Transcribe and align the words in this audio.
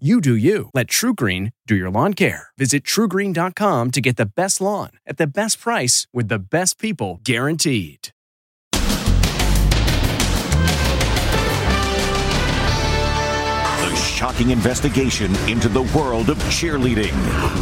You 0.00 0.20
do 0.20 0.34
you. 0.34 0.70
Let 0.74 0.88
TruGreen 0.88 1.52
do 1.68 1.76
your 1.76 1.88
lawn 1.88 2.14
care. 2.14 2.48
Visit 2.58 2.82
trugreen.com 2.82 3.92
to 3.92 4.00
get 4.00 4.16
the 4.16 4.26
best 4.26 4.60
lawn 4.60 4.90
at 5.06 5.18
the 5.18 5.26
best 5.28 5.60
price 5.60 6.08
with 6.12 6.26
the 6.26 6.40
best 6.40 6.80
people 6.80 7.20
guaranteed. 7.22 8.08
The 8.72 8.80
shocking 13.94 14.50
investigation 14.50 15.32
into 15.48 15.68
the 15.68 15.82
world 15.96 16.28
of 16.28 16.38
cheerleading. 16.50 17.12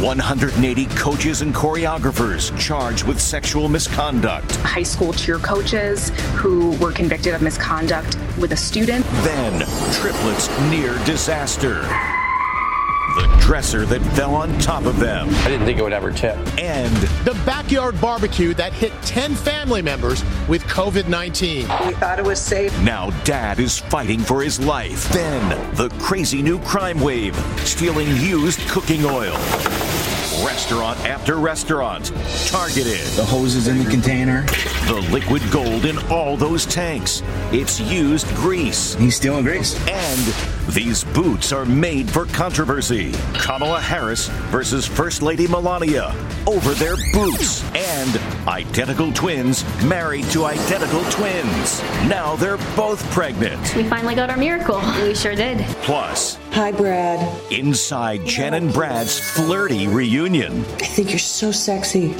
180 0.01 0.85
coaches 0.95 1.43
and 1.43 1.53
choreographers 1.53 2.59
charged 2.59 3.03
with 3.03 3.21
sexual 3.21 3.69
misconduct. 3.69 4.55
High 4.55 4.81
school 4.81 5.13
cheer 5.13 5.37
coaches 5.37 6.09
who 6.33 6.71
were 6.77 6.91
convicted 6.91 7.35
of 7.35 7.43
misconduct 7.43 8.17
with 8.39 8.53
a 8.53 8.57
student. 8.57 9.05
Then, 9.21 9.59
triplets 9.91 10.49
near 10.71 10.97
disaster. 11.05 11.85
The 13.15 13.37
dresser 13.39 13.85
that 13.85 14.01
fell 14.15 14.33
on 14.33 14.57
top 14.57 14.85
of 14.85 14.99
them. 14.99 15.29
I 15.29 15.47
didn't 15.47 15.67
think 15.67 15.77
it 15.77 15.83
would 15.83 15.93
ever 15.93 16.11
tip. 16.11 16.35
And 16.59 16.95
the 17.25 17.39
backyard 17.45 18.01
barbecue 18.01 18.55
that 18.55 18.73
hit 18.73 18.91
10 19.03 19.35
family 19.35 19.83
members 19.83 20.23
with 20.47 20.63
COVID 20.63 21.07
19. 21.07 21.61
We 21.85 21.93
thought 21.93 22.17
it 22.17 22.25
was 22.25 22.41
safe. 22.41 22.75
Now, 22.81 23.11
dad 23.23 23.59
is 23.59 23.77
fighting 23.77 24.19
for 24.19 24.41
his 24.41 24.59
life. 24.59 25.07
Then, 25.09 25.47
the 25.75 25.89
crazy 25.99 26.41
new 26.41 26.57
crime 26.61 26.99
wave 26.99 27.35
stealing 27.59 28.07
used 28.17 28.59
cooking 28.67 29.05
oil. 29.05 29.37
Restaurant 30.43 30.99
after 31.01 31.37
restaurant 31.37 32.11
targeted. 32.47 33.05
The 33.15 33.23
hoses 33.23 33.67
in 33.67 33.77
the 33.77 33.89
container. 33.89 34.41
The 34.87 35.07
liquid 35.11 35.43
gold 35.51 35.85
in 35.85 35.99
all 36.09 36.35
those 36.35 36.65
tanks. 36.65 37.21
It's 37.51 37.79
used 37.79 38.27
grease. 38.35 38.95
He's 38.95 39.15
stealing 39.15 39.43
grease. 39.43 39.75
And 39.87 40.52
these 40.69 41.03
boots 41.03 41.51
are 41.51 41.65
made 41.65 42.09
for 42.09 42.25
controversy. 42.25 43.11
Kamala 43.33 43.79
Harris 43.81 44.27
versus 44.49 44.87
First 44.87 45.21
Lady 45.21 45.45
Melania 45.47 46.15
over 46.47 46.71
their 46.73 46.95
boots. 47.13 47.63
And 47.75 48.17
identical 48.47 49.11
twins 49.13 49.63
married 49.83 50.25
to 50.31 50.45
identical 50.45 51.03
twins. 51.11 51.81
Now 52.07 52.35
they're 52.37 52.57
both 52.75 53.03
pregnant. 53.11 53.75
We 53.75 53.83
finally 53.83 54.15
got 54.15 54.29
our 54.29 54.37
miracle. 54.37 54.81
We 55.01 55.13
sure 55.13 55.35
did. 55.35 55.59
Plus, 55.83 56.37
Hi, 56.51 56.71
Brad. 56.71 57.19
inside 57.51 58.25
Jen 58.25 58.53
and 58.53 58.73
Brad's 58.73 59.19
flirty 59.19 59.87
reunion. 59.87 60.61
I 60.61 60.85
think 60.85 61.09
you're 61.09 61.19
so 61.19 61.51
sexy. 61.51 62.15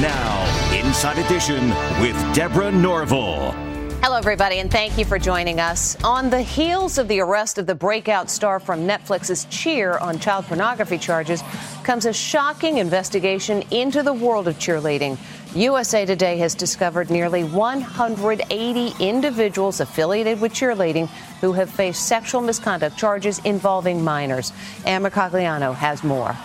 Now, 0.00 0.36
Inside 0.72 1.18
Edition 1.18 1.68
with 2.00 2.16
Deborah 2.34 2.70
Norville. 2.72 3.54
Hello, 4.00 4.16
everybody, 4.16 4.60
and 4.60 4.70
thank 4.70 4.96
you 4.96 5.04
for 5.04 5.18
joining 5.18 5.58
us. 5.58 5.96
On 6.04 6.30
the 6.30 6.40
heels 6.40 6.98
of 6.98 7.08
the 7.08 7.18
arrest 7.18 7.58
of 7.58 7.66
the 7.66 7.74
breakout 7.74 8.30
star 8.30 8.60
from 8.60 8.86
Netflix's 8.86 9.44
Cheer 9.46 9.98
on 9.98 10.20
child 10.20 10.44
pornography 10.44 10.98
charges 10.98 11.42
comes 11.82 12.06
a 12.06 12.12
shocking 12.12 12.78
investigation 12.78 13.62
into 13.72 14.04
the 14.04 14.12
world 14.12 14.46
of 14.46 14.56
cheerleading. 14.56 15.18
USA 15.56 16.06
Today 16.06 16.38
has 16.38 16.54
discovered 16.54 17.10
nearly 17.10 17.42
180 17.42 18.94
individuals 19.00 19.80
affiliated 19.80 20.40
with 20.40 20.52
cheerleading 20.52 21.08
who 21.40 21.52
have 21.52 21.68
faced 21.68 22.06
sexual 22.06 22.40
misconduct 22.40 22.96
charges 22.96 23.40
involving 23.40 24.02
minors. 24.02 24.52
Ann 24.86 25.02
Mercogliano 25.02 25.74
has 25.74 26.04
more. 26.04 26.36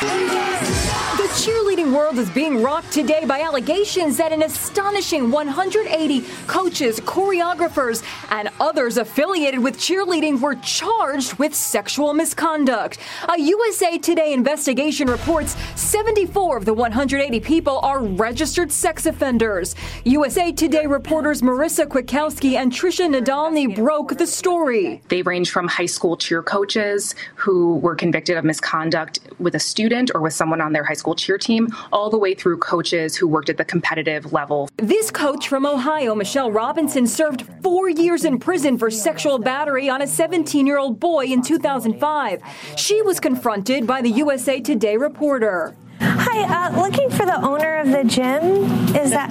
The 0.00 1.26
cheerleading 1.34 1.92
world 1.92 2.18
is 2.18 2.30
being 2.30 2.62
rocked 2.62 2.92
today 2.92 3.24
by 3.24 3.40
allegations 3.40 4.16
that 4.18 4.32
an 4.32 4.42
astonishing 4.42 5.32
180 5.32 6.24
coaches, 6.46 7.00
choreographers, 7.00 8.04
and 8.30 8.48
others 8.60 8.96
affiliated 8.96 9.58
with 9.58 9.76
cheerleading 9.76 10.40
were 10.40 10.54
charged 10.56 11.34
with 11.34 11.52
sexual 11.52 12.14
misconduct. 12.14 12.98
A 13.28 13.40
USA 13.40 13.98
Today 13.98 14.32
investigation 14.32 15.08
reports 15.08 15.56
74 15.74 16.58
of 16.58 16.64
the 16.64 16.74
180 16.74 17.40
people 17.40 17.80
are 17.80 18.00
registered 18.00 18.70
sex 18.70 19.06
offenders. 19.06 19.74
USA 20.04 20.52
Today 20.52 20.86
reporters 20.86 21.42
Marissa 21.42 21.86
Kwiatkowski 21.86 22.54
and 22.54 22.70
Tricia 22.70 23.12
Nadolny 23.12 23.74
broke 23.74 24.16
the 24.16 24.26
story. 24.28 25.02
They 25.08 25.22
range 25.22 25.50
from 25.50 25.66
high 25.66 25.86
school 25.86 26.16
cheer 26.16 26.42
coaches 26.42 27.16
who 27.34 27.78
were 27.78 27.96
convicted 27.96 28.36
of 28.36 28.44
misconduct 28.44 29.18
with 29.40 29.56
a 29.56 29.60
student 29.60 29.87
or 30.14 30.20
with 30.20 30.32
someone 30.32 30.60
on 30.60 30.72
their 30.72 30.84
high 30.84 30.94
school 30.94 31.14
cheer 31.14 31.38
team, 31.38 31.68
all 31.92 32.10
the 32.10 32.18
way 32.18 32.34
through 32.34 32.58
coaches 32.58 33.16
who 33.16 33.26
worked 33.26 33.48
at 33.48 33.56
the 33.56 33.64
competitive 33.64 34.32
level. 34.32 34.68
This 34.76 35.10
coach 35.10 35.48
from 35.48 35.66
Ohio, 35.66 36.14
Michelle 36.14 36.50
Robinson, 36.50 37.06
served 37.06 37.44
four 37.62 37.88
years 37.88 38.24
in 38.24 38.38
prison 38.38 38.78
for 38.78 38.90
sexual 38.90 39.38
battery 39.38 39.88
on 39.88 40.02
a 40.02 40.06
17 40.06 40.66
year 40.66 40.78
old 40.78 41.00
boy 41.00 41.26
in 41.26 41.42
2005. 41.42 42.42
She 42.76 43.02
was 43.02 43.20
confronted 43.20 43.86
by 43.86 44.02
the 44.02 44.10
USA 44.10 44.60
Today 44.60 44.96
reporter. 44.96 45.74
Hi, 46.00 46.68
uh, 46.68 46.80
looking 46.80 47.10
for 47.10 47.26
the 47.26 47.40
owner 47.40 47.78
of 47.78 47.88
the 47.88 48.04
gym. 48.04 48.64
Is 48.94 49.10
that? 49.10 49.30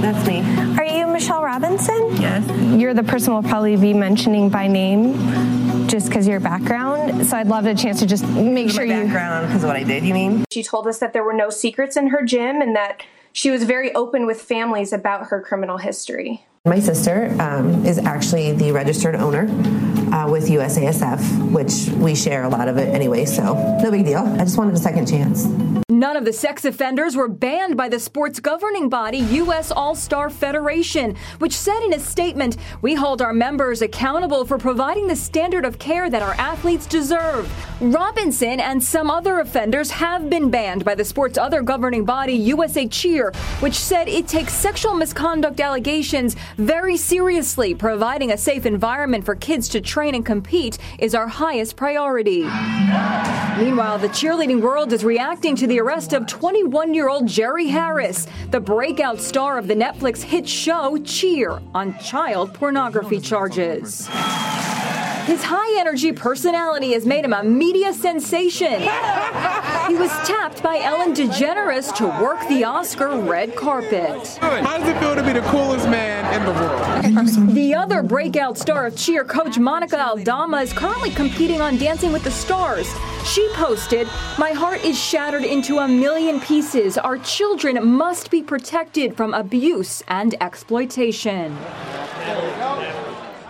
That's 0.00 0.26
me. 0.26 0.40
Are 0.78 0.84
you 0.84 1.06
Michelle 1.06 1.42
Robinson? 1.42 2.16
Yes. 2.16 2.48
You're 2.80 2.94
the 2.94 3.02
person 3.02 3.32
we'll 3.32 3.42
probably 3.42 3.76
be 3.76 3.92
mentioning 3.92 4.48
by 4.48 4.68
name 4.68 5.67
just 5.88 6.08
because 6.08 6.28
your 6.28 6.40
background. 6.40 7.26
So 7.26 7.36
I'd 7.36 7.48
love 7.48 7.66
a 7.66 7.74
chance 7.74 7.98
to 8.00 8.06
just 8.06 8.26
make 8.28 8.70
sure 8.70 8.86
My 8.86 8.94
you. 8.94 9.04
background 9.04 9.48
because 9.48 9.64
what 9.64 9.76
I 9.76 9.82
did. 9.82 10.04
You 10.04 10.14
mean? 10.14 10.44
She 10.50 10.62
told 10.62 10.86
us 10.86 10.98
that 10.98 11.12
there 11.12 11.24
were 11.24 11.32
no 11.32 11.50
secrets 11.50 11.96
in 11.96 12.08
her 12.08 12.22
gym 12.24 12.60
and 12.60 12.76
that 12.76 13.02
she 13.32 13.50
was 13.50 13.64
very 13.64 13.94
open 13.94 14.26
with 14.26 14.40
families 14.40 14.92
about 14.92 15.28
her 15.28 15.40
criminal 15.40 15.78
history. 15.78 16.44
My 16.64 16.80
sister 16.80 17.34
um, 17.40 17.86
is 17.86 17.98
actually 17.98 18.52
the 18.52 18.72
registered 18.72 19.14
owner 19.14 19.46
uh, 20.12 20.28
with 20.30 20.48
USASF, 20.48 21.52
which 21.52 21.88
we 21.96 22.14
share 22.14 22.44
a 22.44 22.48
lot 22.48 22.68
of 22.68 22.76
it 22.78 22.88
anyway, 22.94 23.24
so 23.24 23.54
no 23.82 23.90
big 23.90 24.04
deal. 24.04 24.18
I 24.18 24.38
just 24.38 24.58
wanted 24.58 24.74
a 24.74 24.78
second 24.78 25.06
chance. 25.06 25.46
None 25.98 26.16
of 26.16 26.24
the 26.24 26.32
sex 26.32 26.64
offenders 26.64 27.16
were 27.16 27.26
banned 27.26 27.76
by 27.76 27.88
the 27.88 27.98
sport's 27.98 28.38
governing 28.38 28.88
body, 28.88 29.18
U.S. 29.18 29.72
All 29.72 29.96
Star 29.96 30.30
Federation, 30.30 31.16
which 31.40 31.56
said 31.56 31.82
in 31.82 31.92
a 31.92 31.98
statement 31.98 32.56
We 32.82 32.94
hold 32.94 33.20
our 33.20 33.32
members 33.32 33.82
accountable 33.82 34.44
for 34.44 34.58
providing 34.58 35.08
the 35.08 35.16
standard 35.16 35.64
of 35.64 35.80
care 35.80 36.08
that 36.08 36.22
our 36.22 36.34
athletes 36.34 36.86
deserve. 36.86 37.50
Robinson 37.80 38.60
and 38.60 38.82
some 38.82 39.10
other 39.10 39.40
offenders 39.40 39.90
have 39.90 40.30
been 40.30 40.50
banned 40.50 40.84
by 40.84 40.94
the 40.94 41.04
sport's 41.04 41.38
other 41.38 41.62
governing 41.62 42.04
body, 42.04 42.34
USA 42.34 42.86
Cheer, 42.86 43.32
which 43.58 43.74
said 43.74 44.08
it 44.08 44.28
takes 44.28 44.52
sexual 44.52 44.94
misconduct 44.94 45.58
allegations 45.58 46.36
very 46.58 46.96
seriously. 46.96 47.74
Providing 47.74 48.30
a 48.30 48.38
safe 48.38 48.66
environment 48.66 49.24
for 49.24 49.34
kids 49.34 49.68
to 49.70 49.80
train 49.80 49.97
and 49.98 50.24
compete 50.24 50.78
is 50.98 51.14
our 51.14 51.26
highest 51.26 51.76
priority. 51.76 52.42
Meanwhile, 52.42 53.98
the 53.98 54.08
cheerleading 54.08 54.60
world 54.60 54.92
is 54.92 55.02
reacting 55.02 55.56
to 55.56 55.66
the 55.66 55.80
arrest 55.80 56.12
of 56.12 56.26
21 56.26 56.94
year 56.94 57.08
old 57.08 57.26
Jerry 57.26 57.66
Harris, 57.66 58.28
the 58.50 58.60
breakout 58.60 59.20
star 59.20 59.58
of 59.58 59.66
the 59.66 59.74
Netflix 59.74 60.22
hit 60.22 60.48
show 60.48 60.96
Cheer, 60.98 61.60
on 61.74 61.98
child 61.98 62.54
pornography 62.54 63.20
charges. 63.20 64.08
His 65.28 65.44
high 65.44 65.78
energy 65.78 66.10
personality 66.10 66.94
has 66.94 67.04
made 67.04 67.22
him 67.22 67.34
a 67.34 67.44
media 67.44 67.92
sensation. 67.92 68.80
he 68.80 69.94
was 69.94 70.10
tapped 70.26 70.62
by 70.62 70.80
Ellen 70.82 71.12
DeGeneres 71.12 71.94
to 71.96 72.06
work 72.06 72.40
the 72.48 72.64
Oscar 72.64 73.20
red 73.20 73.54
carpet. 73.54 74.38
How 74.40 74.78
does 74.78 74.88
it 74.88 74.98
feel 74.98 75.14
to 75.14 75.22
be 75.22 75.34
the 75.34 75.46
coolest 75.48 75.86
man 75.90 76.24
in 76.32 76.46
the 76.46 76.52
world? 76.52 77.54
The 77.54 77.74
other 77.74 78.02
breakout 78.02 78.56
star 78.56 78.86
of 78.86 78.96
cheer, 78.96 79.22
coach 79.22 79.58
Monica 79.58 80.02
Aldama, 80.02 80.62
is 80.62 80.72
currently 80.72 81.10
competing 81.10 81.60
on 81.60 81.76
Dancing 81.76 82.10
with 82.10 82.24
the 82.24 82.30
Stars. 82.30 82.90
She 83.26 83.46
posted, 83.52 84.06
My 84.38 84.52
heart 84.52 84.82
is 84.82 84.98
shattered 84.98 85.44
into 85.44 85.80
a 85.80 85.86
million 85.86 86.40
pieces. 86.40 86.96
Our 86.96 87.18
children 87.18 87.86
must 87.86 88.30
be 88.30 88.42
protected 88.42 89.14
from 89.14 89.34
abuse 89.34 90.02
and 90.08 90.34
exploitation. 90.40 91.54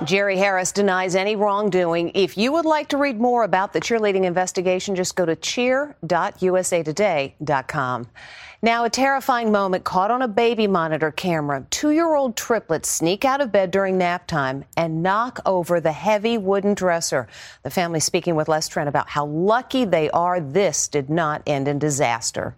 Jerry 0.05 0.37
Harris 0.37 0.71
denies 0.71 1.17
any 1.17 1.35
wrongdoing. 1.35 2.12
If 2.15 2.39
you 2.39 2.53
would 2.53 2.65
like 2.65 2.89
to 2.91 2.97
read 2.97 3.21
more 3.21 3.43
about 3.43 3.73
the 3.73 3.81
cheerleading 3.81 4.25
investigation, 4.25 4.95
just 4.95 5.17
go 5.17 5.27
to 5.27 5.35
cheer.usatoday.com. 5.35 8.06
Now, 8.62 8.85
a 8.85 8.91
terrifying 8.91 9.50
moment 9.50 9.83
caught 9.83 10.12
on 10.12 10.23
a 10.23 10.29
baby 10.29 10.69
monitor 10.69 11.11
camera. 11.11 11.67
Two 11.71 11.91
year 11.91 12.15
old 12.15 12.37
triplets 12.37 12.89
sneak 12.89 13.25
out 13.25 13.41
of 13.41 13.50
bed 13.50 13.73
during 13.73 13.99
nap 13.99 14.29
time 14.29 14.65
and 14.77 15.03
knock 15.03 15.41
over 15.45 15.81
the 15.81 15.93
heavy 15.93 16.39
wooden 16.39 16.75
dresser. 16.75 17.27
The 17.65 17.71
family 17.71 18.01
speaking 18.01 18.37
with 18.37 18.49
Les 18.49 18.69
Trent 18.69 18.89
about 18.89 19.09
how 19.09 19.27
lucky 19.27 19.85
they 19.85 20.11
are 20.11 20.41
this 20.41 20.87
did 20.87 21.11
not 21.11 21.43
end 21.44 21.67
in 21.67 21.81
disaster. 21.81 22.55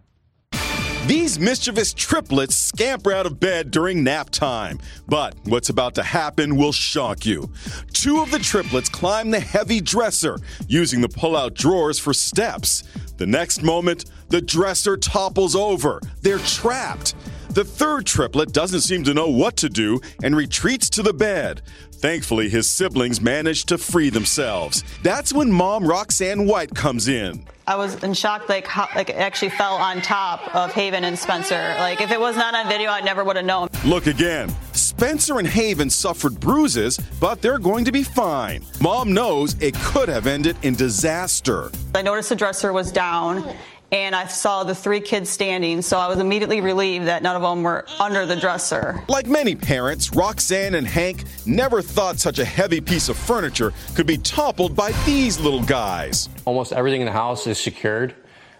These 1.10 1.40
mischievous 1.40 1.92
triplets 1.92 2.56
scamper 2.56 3.12
out 3.12 3.26
of 3.26 3.40
bed 3.40 3.72
during 3.72 4.04
nap 4.04 4.30
time. 4.30 4.78
But 5.08 5.34
what's 5.42 5.68
about 5.68 5.96
to 5.96 6.04
happen 6.04 6.54
will 6.54 6.70
shock 6.70 7.26
you. 7.26 7.50
Two 7.92 8.20
of 8.20 8.30
the 8.30 8.38
triplets 8.38 8.88
climb 8.88 9.32
the 9.32 9.40
heavy 9.40 9.80
dresser, 9.80 10.38
using 10.68 11.00
the 11.00 11.08
pull 11.08 11.36
out 11.36 11.54
drawers 11.54 11.98
for 11.98 12.14
steps. 12.14 12.84
The 13.16 13.26
next 13.26 13.64
moment, 13.64 14.04
the 14.28 14.40
dresser 14.40 14.96
topples 14.96 15.56
over. 15.56 16.00
They're 16.22 16.38
trapped. 16.38 17.16
The 17.50 17.64
third 17.64 18.06
triplet 18.06 18.52
doesn't 18.52 18.82
seem 18.82 19.02
to 19.02 19.12
know 19.12 19.28
what 19.28 19.56
to 19.56 19.68
do 19.68 20.00
and 20.22 20.36
retreats 20.36 20.88
to 20.90 21.02
the 21.02 21.12
bed. 21.12 21.62
Thankfully, 21.90 22.48
his 22.48 22.70
siblings 22.70 23.20
manage 23.20 23.64
to 23.64 23.76
free 23.76 24.08
themselves. 24.08 24.84
That's 25.02 25.32
when 25.32 25.50
mom 25.50 25.84
Roxanne 25.84 26.46
White 26.46 26.76
comes 26.76 27.08
in. 27.08 27.44
I 27.66 27.74
was 27.74 28.02
in 28.04 28.14
shock, 28.14 28.48
like 28.48 28.68
how, 28.68 28.88
like 28.94 29.10
it 29.10 29.16
actually 29.16 29.50
fell 29.50 29.74
on 29.74 30.00
top 30.00 30.54
of 30.54 30.72
Haven 30.72 31.02
and 31.02 31.18
Spencer. 31.18 31.74
Like 31.78 32.00
if 32.00 32.12
it 32.12 32.20
was 32.20 32.36
not 32.36 32.54
on 32.54 32.68
video, 32.68 32.90
I 32.90 33.00
never 33.00 33.24
would 33.24 33.34
have 33.34 33.44
known. 33.44 33.68
Look 33.84 34.06
again. 34.06 34.54
Spencer 34.72 35.38
and 35.38 35.48
Haven 35.48 35.90
suffered 35.90 36.38
bruises, 36.38 36.98
but 37.18 37.42
they're 37.42 37.58
going 37.58 37.84
to 37.84 37.92
be 37.92 38.02
fine. 38.02 38.64
Mom 38.80 39.12
knows 39.12 39.56
it 39.60 39.74
could 39.74 40.08
have 40.08 40.26
ended 40.26 40.56
in 40.62 40.74
disaster. 40.74 41.70
I 41.94 42.02
noticed 42.02 42.28
the 42.28 42.36
dresser 42.36 42.72
was 42.72 42.92
down 42.92 43.54
and 43.92 44.14
I 44.14 44.26
saw 44.26 44.64
the 44.64 44.74
three 44.74 45.00
kids 45.00 45.30
standing, 45.30 45.82
so 45.82 45.98
I 45.98 46.08
was 46.08 46.18
immediately 46.18 46.60
relieved 46.60 47.06
that 47.06 47.22
none 47.22 47.36
of 47.36 47.42
them 47.42 47.62
were 47.62 47.86
under 47.98 48.26
the 48.26 48.36
dresser. 48.36 49.02
Like 49.08 49.26
many 49.26 49.54
parents, 49.54 50.14
Roxanne 50.14 50.74
and 50.74 50.86
Hank 50.86 51.24
never 51.46 51.82
thought 51.82 52.18
such 52.18 52.38
a 52.38 52.44
heavy 52.44 52.80
piece 52.80 53.08
of 53.08 53.16
furniture 53.16 53.72
could 53.94 54.06
be 54.06 54.18
toppled 54.18 54.76
by 54.76 54.92
these 55.04 55.40
little 55.40 55.62
guys. 55.62 56.28
Almost 56.44 56.72
everything 56.72 57.00
in 57.00 57.06
the 57.06 57.12
house 57.12 57.46
is 57.46 57.58
secured, 57.58 58.14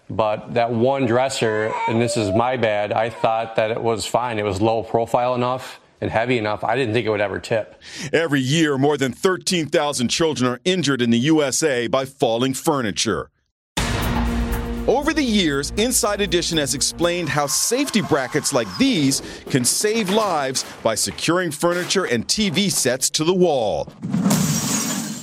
but 0.09 0.55
that 0.55 0.73
one 0.73 1.06
dresser, 1.06 1.73
and 1.88 2.00
this 2.00 2.17
is 2.17 2.35
my 2.35 2.56
bad, 2.56 2.93
I 2.93 3.11
thought 3.11 3.56
that 3.56 3.71
it 3.71 3.81
was 3.81 4.05
fine. 4.06 4.38
It 4.38 4.44
was 4.44 4.61
low 4.61 4.83
profile 4.83 5.35
enough 5.35 5.81
and 6.00 6.11
heavy 6.11 6.38
enough, 6.38 6.65
I 6.65 6.76
didn't 6.76 6.94
think 6.94 7.06
it 7.06 7.11
would 7.11 7.21
ever 7.21 7.38
tip. 7.38 7.81
Every 8.12 8.41
year, 8.41 8.79
more 8.79 8.97
than 8.97 9.12
13,000 9.12 10.09
children 10.09 10.50
are 10.50 10.61
injured 10.65 11.03
in 11.03 11.11
the 11.11 11.19
USA 11.19 11.87
by 11.88 12.06
falling 12.06 12.55
furniture. 12.55 13.29
Over 14.90 15.14
the 15.14 15.22
years, 15.22 15.70
Inside 15.76 16.20
Edition 16.20 16.58
has 16.58 16.75
explained 16.75 17.28
how 17.28 17.46
safety 17.46 18.02
brackets 18.02 18.52
like 18.52 18.66
these 18.76 19.22
can 19.48 19.64
save 19.64 20.10
lives 20.10 20.64
by 20.82 20.96
securing 20.96 21.52
furniture 21.52 22.06
and 22.06 22.26
TV 22.26 22.72
sets 22.72 23.08
to 23.10 23.22
the 23.22 23.32
wall. 23.32 23.84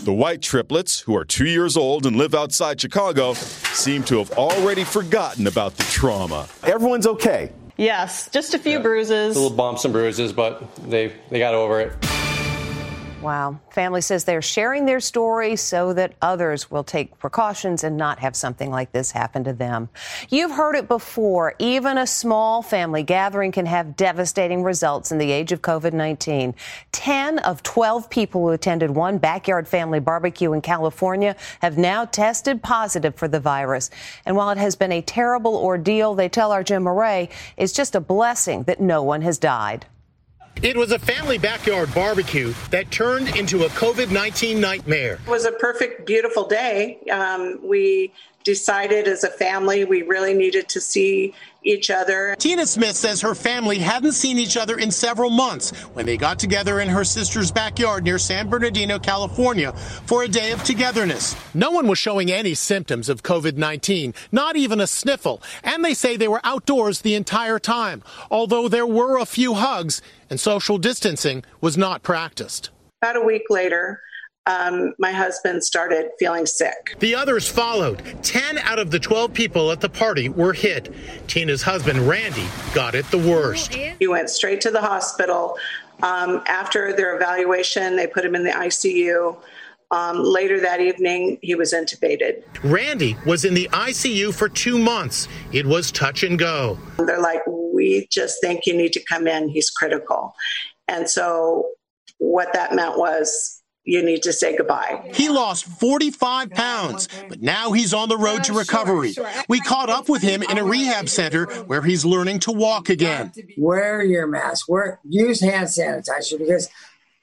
The 0.06 0.14
White 0.14 0.42
triplets, 0.42 1.02
who 1.02 1.18
are 1.18 1.26
two 1.26 1.50
years 1.50 1.76
old 1.76 2.06
and 2.06 2.16
live 2.16 2.34
outside 2.34 2.80
Chicago, 2.80 3.34
seem 3.34 4.04
to 4.04 4.20
have 4.20 4.32
already 4.38 4.86
forgotten 4.86 5.48
about 5.48 5.76
the 5.76 5.84
trauma. 5.84 6.48
Everyone's 6.64 7.06
okay. 7.06 7.52
Yes, 7.76 8.30
just 8.30 8.54
a 8.54 8.60
few 8.60 8.78
yeah. 8.78 8.82
bruises. 8.82 9.36
A 9.36 9.40
little 9.40 9.58
bumps 9.58 9.84
and 9.84 9.94
bruises, 9.94 10.32
but 10.32 10.74
they, 10.78 11.12
they 11.30 11.40
got 11.40 11.54
over 11.54 11.82
it. 11.82 12.07
Wow. 13.22 13.60
Family 13.72 14.02
says 14.02 14.26
they're 14.26 14.44
sharing 14.44 14.86
their 14.86 15.00
story 15.00 15.56
so 15.56 15.92
that 15.94 16.14
others 16.22 16.70
will 16.70 16.84
take 16.84 17.18
precautions 17.18 17.84
and 17.84 17.98
not 17.98 18.20
have 18.20 18.36
something 18.36 18.70
like 18.70 18.92
this 18.92 19.12
happen 19.12 19.44
to 19.46 19.54
them. 19.54 19.90
You've 20.30 20.52
heard 20.52 20.76
it 20.76 20.88
before. 20.88 21.56
Even 21.58 21.98
a 21.98 22.06
small 22.06 22.62
family 22.62 23.02
gathering 23.02 23.52
can 23.52 23.66
have 23.66 23.96
devastating 23.96 24.62
results 24.62 25.12
in 25.12 25.18
the 25.18 25.32
age 25.32 25.52
of 25.52 25.64
COVID 25.64 25.94
19. 25.94 26.54
10 26.92 27.40
of 27.40 27.64
12 27.64 28.08
people 28.08 28.42
who 28.42 28.52
attended 28.52 28.92
one 28.92 29.18
backyard 29.18 29.68
family 29.68 30.00
barbecue 30.00 30.54
in 30.54 30.62
California 30.62 31.36
have 31.62 31.76
now 31.76 32.06
tested 32.06 32.62
positive 32.62 33.16
for 33.16 33.28
the 33.28 33.40
virus. 33.40 33.90
And 34.28 34.36
while 34.36 34.52
it 34.52 34.60
has 34.60 34.76
been 34.76 34.92
a 34.92 35.02
terrible 35.02 35.56
ordeal, 35.56 36.14
they 36.14 36.30
tell 36.30 36.52
our 36.52 36.64
Jim 36.64 36.84
Moret, 36.84 37.32
it's 37.58 37.74
just 37.74 37.96
a 37.96 38.00
blessing 38.00 38.64
that 38.64 38.80
no 38.80 39.02
one 39.02 39.24
has 39.24 39.40
died. 39.40 39.88
It 40.64 40.76
was 40.76 40.92
a 40.92 40.98
family 40.98 41.38
backyard 41.38 41.94
barbecue 41.94 42.54
that 42.72 42.90
turned 42.90 43.36
into 43.36 43.66
a 43.66 43.70
COVID 43.70 44.10
19 44.12 44.60
nightmare. 44.60 45.20
It 45.26 45.30
was 45.30 45.46
a 45.46 45.52
perfect, 45.52 46.08
beautiful 46.08 46.48
day. 46.48 46.98
Um, 47.12 47.60
we 47.64 48.12
decided 48.44 49.08
as 49.08 49.24
a 49.24 49.30
family 49.30 49.84
we 49.84 50.02
really 50.04 50.34
needed 50.34 50.70
to 50.70 50.80
see 50.80 51.34
each 51.64 51.92
other. 51.92 52.34
Tina 52.40 52.66
Smith 52.66 52.96
says 52.96 53.20
her 53.20 53.36
family 53.36 53.78
hadn't 53.78 54.14
seen 54.14 54.38
each 54.40 54.56
other 54.56 54.78
in 54.78 54.90
several 54.90 55.30
months 55.30 55.72
when 55.94 56.06
they 56.06 56.16
got 56.16 56.40
together 56.40 56.80
in 56.80 56.88
her 56.88 57.04
sister's 57.04 57.52
backyard 57.52 58.06
near 58.06 58.18
San 58.18 58.50
Bernardino, 58.50 58.98
California 59.00 59.74
for 60.06 60.24
a 60.24 60.30
day 60.30 60.54
of 60.54 60.64
togetherness. 60.64 61.36
No 61.54 61.72
one 61.72 61.88
was 61.88 62.00
showing 62.00 62.32
any 62.32 62.54
symptoms 62.54 63.10
of 63.10 63.22
COVID 63.22 63.58
19, 63.58 64.14
not 64.32 64.56
even 64.56 64.80
a 64.80 64.88
sniffle, 64.88 65.42
and 65.64 65.84
they 65.84 65.94
say 65.94 66.16
they 66.16 66.30
were 66.30 66.42
outdoors 66.46 67.02
the 67.02 67.16
entire 67.16 67.60
time, 67.60 68.02
although 68.32 68.70
there 68.70 68.88
were 68.88 69.18
a 69.18 69.26
few 69.26 69.56
hugs 69.56 70.02
and 70.30 70.40
social 70.40 70.78
distancing 70.78 71.44
was 71.62 71.78
not 71.78 72.04
practiced. 72.04 72.70
About 73.02 73.16
a 73.18 73.22
week 73.22 73.44
later, 73.50 74.02
um, 74.48 74.94
my 74.98 75.12
husband 75.12 75.64
started 75.64 76.10
feeling 76.18 76.46
sick. 76.46 76.96
The 77.00 77.14
others 77.14 77.48
followed. 77.48 78.02
10 78.24 78.58
out 78.60 78.80
of 78.80 78.92
the 78.92 79.00
12 79.00 79.34
people 79.34 79.72
at 79.72 79.82
the 79.82 79.90
party 79.90 80.30
were 80.30 80.54
hit. 80.54 80.94
Tina's 81.28 81.62
husband, 81.62 82.08
Randy, 82.08 82.46
got 82.74 82.96
it 82.96 83.06
the 83.12 83.18
worst. 83.18 83.74
He 83.74 84.08
went 84.08 84.30
straight 84.30 84.62
to 84.62 84.72
the 84.72 84.82
hospital. 84.82 85.58
Um, 86.02 86.44
after 86.48 86.94
their 86.94 87.16
evaluation, 87.16 87.96
they 87.96 88.08
put 88.08 88.24
him 88.24 88.36
in 88.36 88.44
the 88.44 88.52
ICU. 88.52 89.38
Um, 89.90 90.22
later 90.22 90.60
that 90.60 90.82
evening, 90.82 91.40
he 91.42 91.56
was 91.56 91.74
intubated. 91.74 92.44
Randy 92.64 93.16
was 93.26 93.46
in 93.46 93.54
the 93.54 93.70
ICU 93.72 94.34
for 94.34 94.50
two 94.50 94.78
months. 94.78 95.28
It 95.54 95.66
was 95.66 95.92
touch 95.92 96.24
and 96.24 96.38
go. 96.38 96.78
They're 96.98 97.22
like, 97.22 97.42
we 97.78 98.08
just 98.12 98.42
think 98.42 98.66
you 98.66 98.76
need 98.76 98.92
to 98.94 99.04
come 99.04 99.28
in. 99.28 99.50
He's 99.50 99.70
critical. 99.70 100.34
And 100.88 101.08
so, 101.10 101.70
what 102.18 102.52
that 102.54 102.74
meant 102.74 102.98
was 102.98 103.62
you 103.84 104.04
need 104.04 104.24
to 104.24 104.34
say 104.34 104.58
goodbye. 104.58 105.10
He 105.14 105.30
lost 105.30 105.66
45 105.66 106.50
pounds, 106.50 107.08
but 107.30 107.42
now 107.42 107.72
he's 107.72 107.94
on 107.94 108.10
the 108.10 108.18
road 108.18 108.44
to 108.46 108.54
recovery. 108.54 109.16
We 109.48 109.62
caught 109.62 109.90
up 109.90 110.10
with 110.10 110.22
him 110.22 110.44
in 110.44 110.58
a 110.58 110.64
rehab 110.64 111.08
center 111.08 111.46
where 111.66 111.82
he's 111.82 112.04
learning 112.04 112.40
to 112.40 112.52
walk 112.52 112.90
again. 112.90 113.32
Wear 113.58 114.04
your 114.04 114.28
mask, 114.28 114.68
wear, 114.68 115.00
use 115.08 115.40
hand 115.40 115.68
sanitizer 115.68 116.38
because 116.38 116.70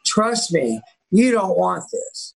trust 0.07 0.53
me, 0.53 0.81
you 1.11 1.33
don't 1.33 1.59
want 1.59 1.85
this. 1.93 2.35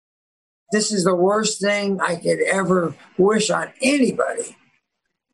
This 0.72 0.92
is 0.92 1.04
the 1.04 1.16
worst 1.16 1.62
thing 1.62 2.00
I 2.02 2.16
could 2.16 2.42
ever 2.42 2.96
wish 3.18 3.52
on 3.52 3.72
anybody. 3.82 4.56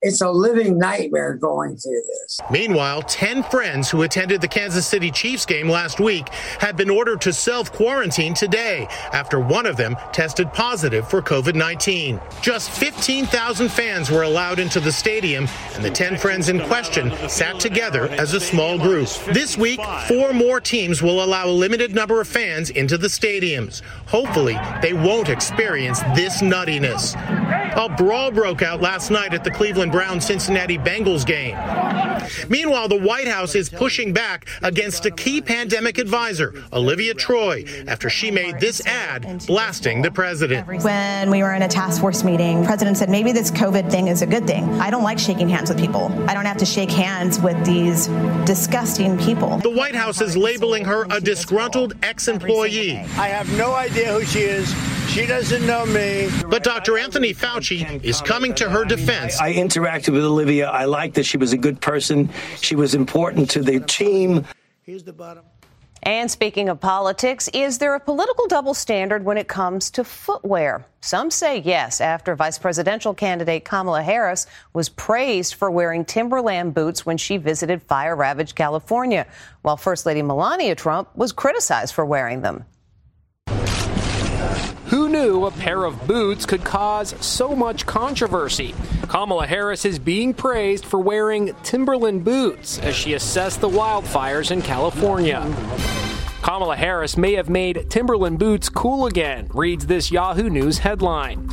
It's 0.03 0.22
a 0.22 0.31
living 0.31 0.79
nightmare 0.79 1.36
going 1.36 1.77
through 1.77 2.01
this. 2.08 2.39
Meanwhile, 2.50 3.03
10 3.03 3.43
friends 3.43 3.88
who 3.88 4.01
attended 4.01 4.41
the 4.41 4.48
Kansas 4.48 4.88
City 4.88 5.12
Chiefs 5.12 5.46
game 5.46 5.70
last 5.70 6.00
week 6.00 6.27
have 6.60 6.75
been 6.75 6.89
ordered 6.89 7.22
to 7.22 7.31
self 7.31 7.72
quarantine 7.72 8.34
today 8.34 8.88
after 9.13 9.39
one 9.39 9.67
of 9.67 9.77
them 9.77 9.96
tested 10.12 10.51
positive 10.53 11.08
for 11.08 11.22
COVID 11.22 11.53
19. 11.53 12.20
Just 12.41 12.72
15,000 12.72 13.70
fans 13.70 14.10
were 14.10 14.24
allowed 14.24 14.58
into 14.58 14.79
the 14.79 14.91
stadium, 14.91 15.48
and 15.75 15.86
the 15.86 15.91
10 15.91 16.17
friends 16.17 16.50
in 16.50 16.60
question 16.62 17.12
sat 17.29 17.60
together 17.60 18.08
as 18.10 18.34
a 18.34 18.39
small 18.39 18.79
group. 18.79 19.08
This 19.31 19.55
week, 19.55 19.79
four 20.08 20.34
more 20.34 20.60
teams 20.60 21.03
will 21.03 21.24
allow 21.24 21.46
a 21.46 21.51
limited 21.51 21.93
number 21.93 22.20
of 22.20 22.27
fans 22.27 22.72
into 22.72 22.98
the 22.98 23.08
stadiums. 23.08 23.84
Hopefully, 24.08 24.58
they 24.81 24.93
won't 24.93 25.29
experience 25.29 26.01
this 26.15 26.41
nuttiness. 26.41 27.15
A 27.73 27.87
brawl 27.87 28.31
broke 28.31 28.61
out 28.61 28.81
last 28.81 29.11
night 29.11 29.33
at 29.33 29.45
the 29.45 29.51
Cleveland 29.51 29.93
Brown 29.93 30.19
Cincinnati 30.19 30.77
Bengals 30.77 31.25
game. 31.25 31.55
Meanwhile, 32.49 32.89
the 32.89 32.99
White 32.99 33.27
House 33.27 33.55
is 33.55 33.69
pushing 33.69 34.11
back 34.11 34.45
against 34.61 35.05
a 35.05 35.11
key 35.11 35.41
pandemic 35.41 35.97
advisor, 35.97 36.53
Olivia 36.73 37.13
Troy, 37.13 37.63
after 37.87 38.09
she 38.09 38.29
made 38.29 38.59
this 38.59 38.85
ad 38.85 39.45
blasting 39.47 40.01
the 40.01 40.11
president. 40.11 40.67
When 40.83 41.31
we 41.31 41.43
were 41.43 41.53
in 41.53 41.61
a 41.61 41.67
task 41.67 42.01
force 42.01 42.25
meeting, 42.25 42.61
the 42.61 42.67
president 42.67 42.97
said 42.97 43.09
maybe 43.09 43.31
this 43.31 43.51
COVID 43.51 43.89
thing 43.89 44.09
is 44.09 44.21
a 44.21 44.27
good 44.27 44.45
thing. 44.45 44.65
I 44.81 44.89
don't 44.89 45.03
like 45.03 45.17
shaking 45.17 45.47
hands 45.47 45.69
with 45.69 45.79
people. 45.79 46.11
I 46.29 46.33
don't 46.33 46.45
have 46.45 46.57
to 46.57 46.65
shake 46.65 46.91
hands 46.91 47.39
with 47.39 47.65
these 47.65 48.07
disgusting 48.45 49.17
people. 49.17 49.59
The 49.59 49.69
White 49.69 49.95
House 49.95 50.19
is 50.19 50.35
labeling 50.35 50.83
her 50.85 51.05
a 51.09 51.21
disgruntled 51.21 51.93
ex 52.03 52.27
employee. 52.27 52.97
I 53.17 53.29
have 53.29 53.49
no 53.57 53.73
idea 53.73 54.13
who 54.13 54.25
she 54.25 54.41
is. 54.41 54.75
She 55.09 55.25
doesn't 55.25 55.65
know 55.67 55.85
me. 55.87 56.29
But 56.47 56.63
Dr. 56.63 56.97
Anthony 56.97 57.33
Fauci 57.33 57.60
is 57.69 58.21
coming 58.21 58.53
to 58.55 58.69
her 58.69 58.85
defense. 58.85 59.39
I, 59.39 59.49
I 59.49 59.53
interacted 59.53 60.13
with 60.13 60.23
Olivia. 60.23 60.69
I 60.69 60.85
liked 60.85 61.15
that 61.15 61.23
she 61.23 61.37
was 61.37 61.53
a 61.53 61.57
good 61.57 61.81
person. 61.81 62.29
She 62.57 62.75
was 62.75 62.95
important 62.95 63.49
to 63.51 63.61
the 63.61 63.79
team. 63.79 64.45
Here's 64.83 65.03
the 65.03 65.13
bottom. 65.13 65.43
And 66.03 66.31
speaking 66.31 66.67
of 66.69 66.79
politics, 66.79 67.47
is 67.53 67.77
there 67.77 67.93
a 67.93 67.99
political 67.99 68.47
double 68.47 68.73
standard 68.73 69.23
when 69.23 69.37
it 69.37 69.47
comes 69.47 69.91
to 69.91 70.03
footwear? 70.03 70.87
Some 71.01 71.29
say 71.29 71.59
yes, 71.59 72.01
after 72.01 72.35
vice 72.35 72.57
presidential 72.57 73.13
candidate 73.13 73.65
Kamala 73.65 74.01
Harris 74.01 74.47
was 74.73 74.89
praised 74.89 75.53
for 75.53 75.69
wearing 75.69 76.03
Timberland 76.03 76.73
boots 76.73 77.05
when 77.05 77.17
she 77.17 77.37
visited 77.37 77.83
fire 77.83 78.15
ravaged 78.15 78.55
California, 78.55 79.27
while 79.61 79.77
First 79.77 80.07
Lady 80.07 80.23
Melania 80.23 80.73
Trump 80.73 81.15
was 81.15 81.31
criticized 81.31 81.93
for 81.93 82.03
wearing 82.03 82.41
them. 82.41 82.65
Knew 85.11 85.45
a 85.45 85.51
pair 85.51 85.83
of 85.83 86.07
boots 86.07 86.45
could 86.45 86.63
cause 86.63 87.13
so 87.19 87.53
much 87.53 87.85
controversy? 87.85 88.73
Kamala 89.09 89.45
Harris 89.45 89.83
is 89.83 89.99
being 89.99 90.33
praised 90.33 90.85
for 90.85 91.01
wearing 91.01 91.53
Timberland 91.63 92.23
boots 92.23 92.79
as 92.79 92.95
she 92.95 93.13
assessed 93.13 93.59
the 93.59 93.67
wildfires 93.67 94.51
in 94.51 94.61
California. 94.61 95.41
Kamala 96.41 96.77
Harris 96.77 97.17
may 97.17 97.33
have 97.33 97.49
made 97.49 97.89
Timberland 97.89 98.39
boots 98.39 98.69
cool 98.69 99.05
again, 99.05 99.49
reads 99.53 99.85
this 99.85 100.13
Yahoo 100.13 100.49
News 100.49 100.77
headline. 100.77 101.49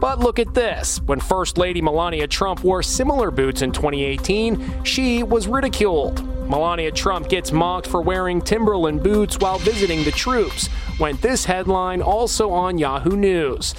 But 0.00 0.20
look 0.20 0.38
at 0.38 0.54
this. 0.54 1.00
When 1.02 1.18
First 1.18 1.58
Lady 1.58 1.82
Melania 1.82 2.28
Trump 2.28 2.62
wore 2.62 2.80
similar 2.80 3.32
boots 3.32 3.60
in 3.60 3.72
2018, 3.72 4.84
she 4.84 5.24
was 5.24 5.48
ridiculed. 5.48 6.29
Melania 6.50 6.90
Trump 6.90 7.28
gets 7.28 7.52
mocked 7.52 7.86
for 7.86 8.02
wearing 8.02 8.40
Timberland 8.40 9.04
boots 9.04 9.38
while 9.38 9.60
visiting 9.60 10.02
the 10.02 10.10
troops, 10.10 10.68
went 10.98 11.22
this 11.22 11.44
headline 11.44 12.02
also 12.02 12.50
on 12.50 12.76
Yahoo 12.76 13.16
News. 13.16 13.72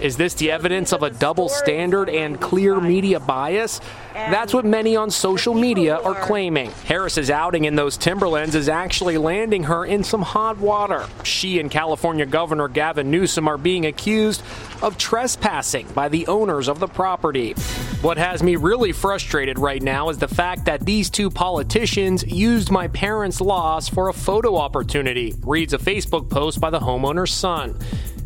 Is 0.00 0.16
this 0.16 0.34
the 0.34 0.52
evidence 0.52 0.92
of 0.92 1.02
a 1.02 1.10
double 1.10 1.48
standard 1.48 2.08
and 2.08 2.40
clear 2.40 2.80
media 2.80 3.18
bias? 3.18 3.80
That's 4.12 4.54
what 4.54 4.64
many 4.64 4.96
on 4.96 5.10
social 5.10 5.54
media 5.54 5.96
are 5.96 6.14
claiming. 6.14 6.70
Harris's 6.84 7.30
outing 7.30 7.64
in 7.64 7.74
those 7.74 7.96
Timberlands 7.96 8.54
is 8.54 8.68
actually 8.68 9.18
landing 9.18 9.64
her 9.64 9.84
in 9.84 10.04
some 10.04 10.22
hot 10.22 10.58
water. 10.58 11.06
She 11.24 11.58
and 11.58 11.70
California 11.70 12.26
Governor 12.26 12.68
Gavin 12.68 13.10
Newsom 13.10 13.48
are 13.48 13.58
being 13.58 13.86
accused 13.86 14.42
of 14.82 14.98
trespassing 14.98 15.88
by 15.88 16.08
the 16.08 16.26
owners 16.28 16.68
of 16.68 16.78
the 16.78 16.86
property. 16.86 17.54
What 18.00 18.18
has 18.18 18.42
me 18.42 18.54
really 18.54 18.92
frustrated 18.92 19.58
right 19.58 19.82
now 19.82 20.08
is 20.10 20.18
the 20.18 20.28
fact 20.28 20.66
that 20.66 20.86
these 20.86 21.10
two 21.10 21.30
politicians 21.30 22.24
used 22.24 22.70
my 22.70 22.86
parents' 22.88 23.40
loss 23.40 23.88
for 23.88 24.08
a 24.08 24.12
photo 24.12 24.56
opportunity, 24.56 25.34
reads 25.42 25.72
a 25.72 25.78
Facebook 25.78 26.28
post 26.28 26.60
by 26.60 26.70
the 26.70 26.78
homeowner's 26.78 27.32
son. 27.32 27.76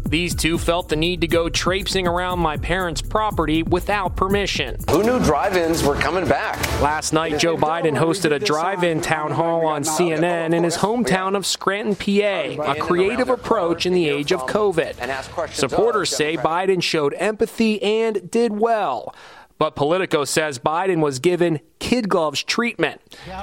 These 0.05 0.35
two 0.35 0.59
felt 0.59 0.89
the 0.89 0.97
need 0.97 1.21
to 1.23 1.27
go 1.27 1.49
traipsing 1.49 2.07
around 2.07 2.39
my 2.39 2.57
parents' 2.57 3.01
property 3.01 3.63
without 3.63 4.17
permission. 4.17 4.77
Who 4.91 5.03
knew 5.03 5.19
drive 5.21 5.57
ins 5.57 5.83
were 5.83 5.95
coming 5.95 6.29
back? 6.29 6.59
Last 6.83 7.13
night, 7.13 7.39
Joe 7.39 7.57
Biden 7.57 7.97
hosted 7.97 8.33
a 8.33 8.39
drive 8.39 8.85
in 8.85 9.01
town 9.01 9.33
hall 9.33 9.67
on 9.67 9.85
CNN 9.85 10.55
in 10.55 10.65
his 10.65 10.77
hometown 10.77 11.37
of 11.37 11.47
Scranton, 11.47 11.97
PA, 11.97 12.73
a 12.73 12.77
creative 12.81 13.29
approach 13.29 13.87
in 13.87 13.95
the 13.95 14.09
age 14.09 14.33
of 14.33 14.43
COVID. 14.43 15.53
Supporters 15.55 16.15
say 16.15 16.37
Biden 16.37 16.83
showed 16.83 17.15
empathy 17.15 17.83
and 17.83 18.31
did 18.31 18.53
well. 18.53 19.15
But 19.63 19.77
Politico 19.77 20.25
says 20.25 20.59
Biden 20.59 21.01
was 21.01 21.21
given 21.21 21.61
kid 21.79 22.09
gloves 22.09 22.43
treatment. 22.43 23.01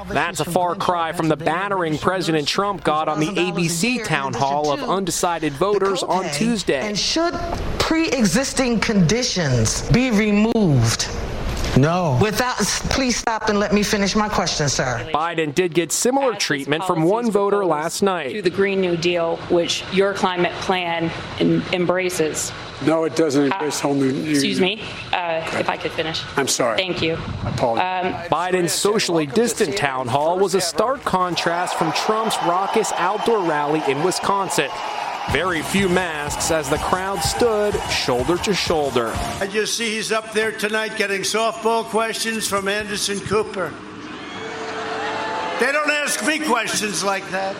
That's 0.09 0.41
a 0.41 0.43
far 0.43 0.75
cry 0.75 1.13
from 1.13 1.29
the 1.29 1.37
battering 1.37 1.97
President 1.97 2.45
Trump 2.45 2.83
got 2.83 3.07
on 3.07 3.21
the 3.21 3.27
ABC 3.27 4.03
town 4.03 4.33
hall 4.33 4.73
of 4.73 4.83
undecided 4.83 5.53
voters 5.53 6.03
on 6.03 6.29
Tuesday. 6.33 6.81
And 6.81 6.99
should 6.99 7.33
pre 7.79 8.09
existing 8.09 8.81
conditions 8.81 9.89
be 9.91 10.11
removed? 10.11 11.07
No. 11.77 12.19
Without, 12.21 12.57
please 12.89 13.15
stop 13.15 13.47
and 13.47 13.57
let 13.57 13.73
me 13.73 13.81
finish 13.81 14.13
my 14.13 14.27
question, 14.27 14.67
sir. 14.67 15.09
Biden 15.13 15.55
did 15.55 15.73
get 15.73 15.93
similar 15.93 16.35
treatment 16.35 16.83
from 16.83 17.03
one 17.03 17.31
voter 17.31 17.63
last 17.63 18.01
night. 18.01 18.33
To 18.33 18.41
the 18.41 18.49
Green 18.49 18.81
New 18.81 18.97
Deal, 18.97 19.37
which 19.47 19.85
your 19.93 20.13
climate 20.13 20.51
plan 20.55 21.09
in, 21.39 21.63
embraces. 21.71 22.51
No, 22.85 23.03
it 23.03 23.15
doesn't 23.15 23.51
embrace 23.51 23.79
whole 23.79 23.93
new. 23.93 24.31
Excuse 24.31 24.61
me, 24.61 24.81
uh, 25.11 25.45
if 25.59 25.69
I 25.69 25.75
could 25.75 25.91
finish. 25.91 26.23
I'm 26.37 26.47
sorry. 26.47 26.77
Thank 26.77 27.01
you. 27.01 27.15
I 27.43 27.49
apologize. 27.49 28.05
Um, 28.05 28.13
Biden's 28.29 28.71
socially 28.71 29.25
distant 29.25 29.75
town 29.75 30.07
hall 30.07 30.39
was 30.39 30.55
a 30.55 30.61
stark 30.61 31.03
contrast 31.03 31.75
from 31.77 31.91
Trump's 31.91 32.37
raucous 32.43 32.91
outdoor 32.93 33.43
rally 33.43 33.81
in 33.87 34.01
Wisconsin. 34.03 34.69
Very 35.31 35.61
few 35.61 35.89
masks 35.89 36.49
as 36.51 36.69
the 36.69 36.77
crowd 36.77 37.19
stood 37.19 37.79
shoulder 37.91 38.37
to 38.37 38.53
shoulder. 38.53 39.11
I 39.39 39.47
just 39.47 39.75
see 39.77 39.95
he's 39.95 40.11
up 40.11 40.31
there 40.31 40.51
tonight 40.51 40.95
getting 40.97 41.21
softball 41.21 41.83
questions 41.83 42.47
from 42.47 42.67
Anderson 42.67 43.19
Cooper. 43.19 43.71
They 45.59 45.71
don't 45.73 45.91
ask 45.91 46.25
me 46.25 46.39
questions 46.39 47.03
like 47.03 47.29
that. 47.31 47.55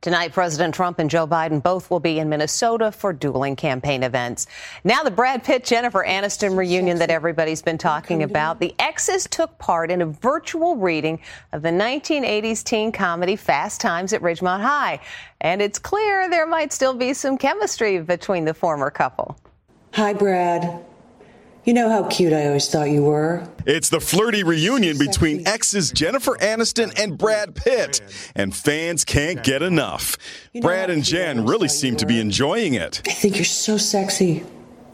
Tonight, 0.00 0.32
President 0.32 0.74
Trump 0.74 0.98
and 0.98 1.10
Joe 1.10 1.26
Biden 1.26 1.62
both 1.62 1.90
will 1.90 2.00
be 2.00 2.18
in 2.18 2.30
Minnesota 2.30 2.90
for 2.90 3.12
dueling 3.12 3.54
campaign 3.54 4.02
events. 4.02 4.46
Now, 4.82 5.02
the 5.02 5.10
Brad 5.10 5.44
Pitt 5.44 5.62
Jennifer 5.62 6.02
Aniston 6.08 6.56
reunion 6.56 6.96
that 7.00 7.10
everybody's 7.10 7.60
been 7.60 7.76
talking 7.76 8.22
about. 8.22 8.60
The 8.60 8.74
exes 8.78 9.26
took 9.26 9.58
part 9.58 9.90
in 9.90 10.00
a 10.00 10.06
virtual 10.06 10.76
reading 10.76 11.20
of 11.52 11.60
the 11.60 11.68
1980s 11.68 12.64
teen 12.64 12.92
comedy 12.92 13.36
Fast 13.36 13.82
Times 13.82 14.14
at 14.14 14.22
Ridgemont 14.22 14.62
High. 14.62 15.00
And 15.42 15.60
it's 15.60 15.78
clear 15.78 16.30
there 16.30 16.46
might 16.46 16.72
still 16.72 16.94
be 16.94 17.12
some 17.12 17.36
chemistry 17.36 17.98
between 18.00 18.46
the 18.46 18.54
former 18.54 18.90
couple. 18.90 19.36
Hi, 19.92 20.14
Brad. 20.14 20.82
You 21.64 21.74
know 21.74 21.90
how 21.90 22.04
cute 22.08 22.32
I 22.32 22.46
always 22.46 22.68
thought 22.70 22.88
you 22.90 23.02
were. 23.02 23.46
It's 23.66 23.90
the 23.90 24.00
flirty 24.00 24.42
reunion 24.42 24.96
between 24.96 25.46
exes 25.46 25.90
Jennifer 25.90 26.36
Aniston 26.38 26.98
and 26.98 27.18
Brad 27.18 27.54
Pitt, 27.54 28.00
and 28.34 28.56
fans 28.56 29.04
can't 29.04 29.44
get 29.44 29.60
enough. 29.60 30.16
Brad 30.62 30.88
and 30.88 31.04
Jen 31.04 31.44
really 31.44 31.68
seem 31.68 31.96
to 31.96 32.06
be 32.06 32.18
enjoying 32.18 32.74
it. 32.74 33.02
I 33.06 33.12
think 33.12 33.36
you're 33.36 33.44
so 33.44 33.76
sexy. 33.76 34.42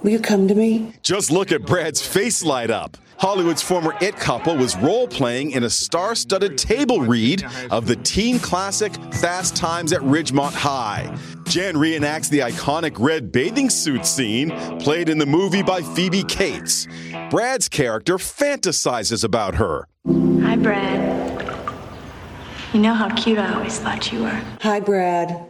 Will 0.03 0.11
you 0.11 0.19
come 0.21 0.47
to 0.49 0.55
me? 0.55 0.93
Just 1.03 1.31
look 1.31 1.53
at 1.53 1.63
Brad's 1.67 2.07
face 2.07 2.45
light 2.45 2.71
up. 2.71 2.97
Hollywood's 3.19 3.63
former 3.63 3.95
It 4.03 4.17
couple 4.17 4.57
was 4.57 4.77
role 4.77 5.09
playing 5.09 5.53
in 5.53 5.65
a 5.65 5.71
star 5.71 6.15
studded 6.15 6.59
table 6.59 7.01
read 7.01 7.45
of 7.71 7.87
the 7.87 7.97
teen 7.97 8.39
classic 8.39 8.93
Fast 9.15 9.57
Times 9.57 9.93
at 9.93 10.03
Ridgemont 10.03 10.53
High. 10.53 11.17
Jen 11.47 11.77
reenacts 11.77 12.29
the 12.29 12.41
iconic 12.41 12.99
red 12.99 13.33
bathing 13.33 13.71
suit 13.71 14.05
scene 14.05 14.51
played 14.79 15.09
in 15.09 15.17
the 15.17 15.27
movie 15.27 15.63
by 15.63 15.81
Phoebe 15.81 16.25
Cates. 16.25 16.87
Brad's 17.31 17.69
character 17.69 18.19
fantasizes 18.19 19.25
about 19.25 19.55
her. 19.55 19.89
Hi, 20.43 20.57
Brad. 20.57 21.43
You 22.75 22.81
know 22.81 22.93
how 22.93 23.09
cute 23.15 23.39
I 23.39 23.55
always 23.55 23.79
thought 23.79 24.13
you 24.13 24.25
were. 24.25 24.43
Hi, 24.61 24.81
Brad. 24.81 25.46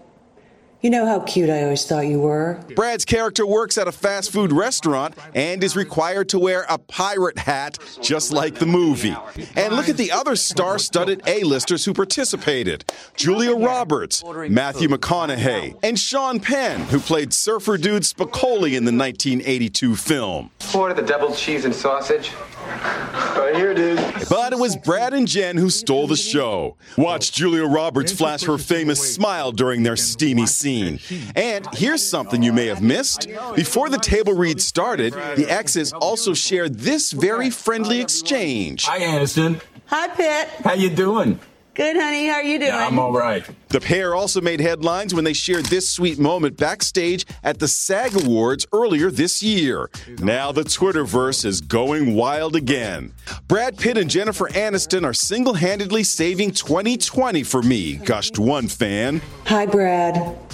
You 0.86 0.90
know 0.90 1.04
how 1.04 1.18
cute 1.18 1.50
I 1.50 1.64
always 1.64 1.84
thought 1.84 2.06
you 2.06 2.20
were. 2.20 2.60
Brad's 2.76 3.04
character 3.04 3.44
works 3.44 3.76
at 3.76 3.88
a 3.88 3.90
fast 3.90 4.30
food 4.30 4.52
restaurant 4.52 5.16
and 5.34 5.64
is 5.64 5.74
required 5.74 6.28
to 6.28 6.38
wear 6.38 6.64
a 6.68 6.78
pirate 6.78 7.40
hat 7.40 7.76
just 8.00 8.30
like 8.30 8.54
the 8.54 8.66
movie. 8.66 9.16
And 9.56 9.74
look 9.74 9.88
at 9.88 9.96
the 9.96 10.12
other 10.12 10.36
star 10.36 10.78
studded 10.78 11.22
A-listers 11.26 11.84
who 11.84 11.92
participated 11.92 12.84
Julia 13.16 13.56
Roberts, 13.56 14.22
Matthew 14.48 14.86
McConaughey, 14.88 15.76
and 15.82 15.98
Sean 15.98 16.38
Penn, 16.38 16.82
who 16.82 17.00
played 17.00 17.32
surfer 17.32 17.76
dude 17.76 18.04
Spicoli 18.04 18.76
in 18.76 18.84
the 18.84 18.92
1982 18.92 19.96
film. 19.96 20.52
Order 20.72 20.94
the 20.94 21.02
double 21.02 21.34
cheese 21.34 21.64
and 21.64 21.74
sausage. 21.74 22.30
Right 22.66 23.54
here, 23.54 23.74
dude. 23.74 23.98
But 24.28 24.52
it 24.52 24.58
was 24.58 24.76
Brad 24.76 25.14
and 25.14 25.28
Jen 25.28 25.56
who 25.56 25.70
stole 25.70 26.06
the 26.06 26.16
show. 26.16 26.76
Watch 26.96 27.32
Julia 27.32 27.64
Roberts 27.64 28.12
flash 28.12 28.42
her 28.44 28.58
famous 28.58 29.14
smile 29.14 29.52
during 29.52 29.82
their 29.82 29.96
steamy 29.96 30.46
scene. 30.46 30.98
And 31.34 31.66
here's 31.74 32.06
something 32.06 32.42
you 32.42 32.52
may 32.52 32.66
have 32.66 32.82
missed. 32.82 33.28
Before 33.54 33.88
the 33.88 33.98
table 33.98 34.32
read 34.32 34.60
started, 34.60 35.12
the 35.12 35.46
exes 35.48 35.92
also 35.92 36.34
shared 36.34 36.78
this 36.78 37.12
very 37.12 37.50
friendly 37.50 38.00
exchange. 38.00 38.84
Hi, 38.84 39.00
Aniston. 39.00 39.60
Hi, 39.86 40.08
Pitt. 40.08 40.48
How 40.64 40.72
you 40.72 40.90
doing? 40.90 41.38
Good, 41.76 41.94
honey. 41.94 42.26
How 42.26 42.36
are 42.36 42.42
you 42.42 42.58
doing? 42.58 42.72
Yeah, 42.72 42.86
I'm 42.86 42.98
all 42.98 43.12
right. 43.12 43.46
The 43.68 43.80
pair 43.80 44.14
also 44.14 44.40
made 44.40 44.60
headlines 44.60 45.12
when 45.12 45.24
they 45.24 45.34
shared 45.34 45.66
this 45.66 45.86
sweet 45.86 46.18
moment 46.18 46.56
backstage 46.56 47.26
at 47.44 47.58
the 47.58 47.68
SAG 47.68 48.16
Awards 48.24 48.66
earlier 48.72 49.10
this 49.10 49.42
year. 49.42 49.90
Now 50.18 50.52
the 50.52 50.62
Twitterverse 50.62 51.44
is 51.44 51.60
going 51.60 52.14
wild 52.14 52.56
again. 52.56 53.12
Brad 53.46 53.76
Pitt 53.76 53.98
and 53.98 54.08
Jennifer 54.08 54.48
Aniston 54.48 55.04
are 55.04 55.12
single 55.12 55.52
handedly 55.52 56.02
saving 56.02 56.52
2020 56.52 57.42
for 57.42 57.60
me, 57.60 57.96
gushed 57.96 58.38
one 58.38 58.68
fan. 58.68 59.20
Hi, 59.44 59.66
Brad. 59.66 60.45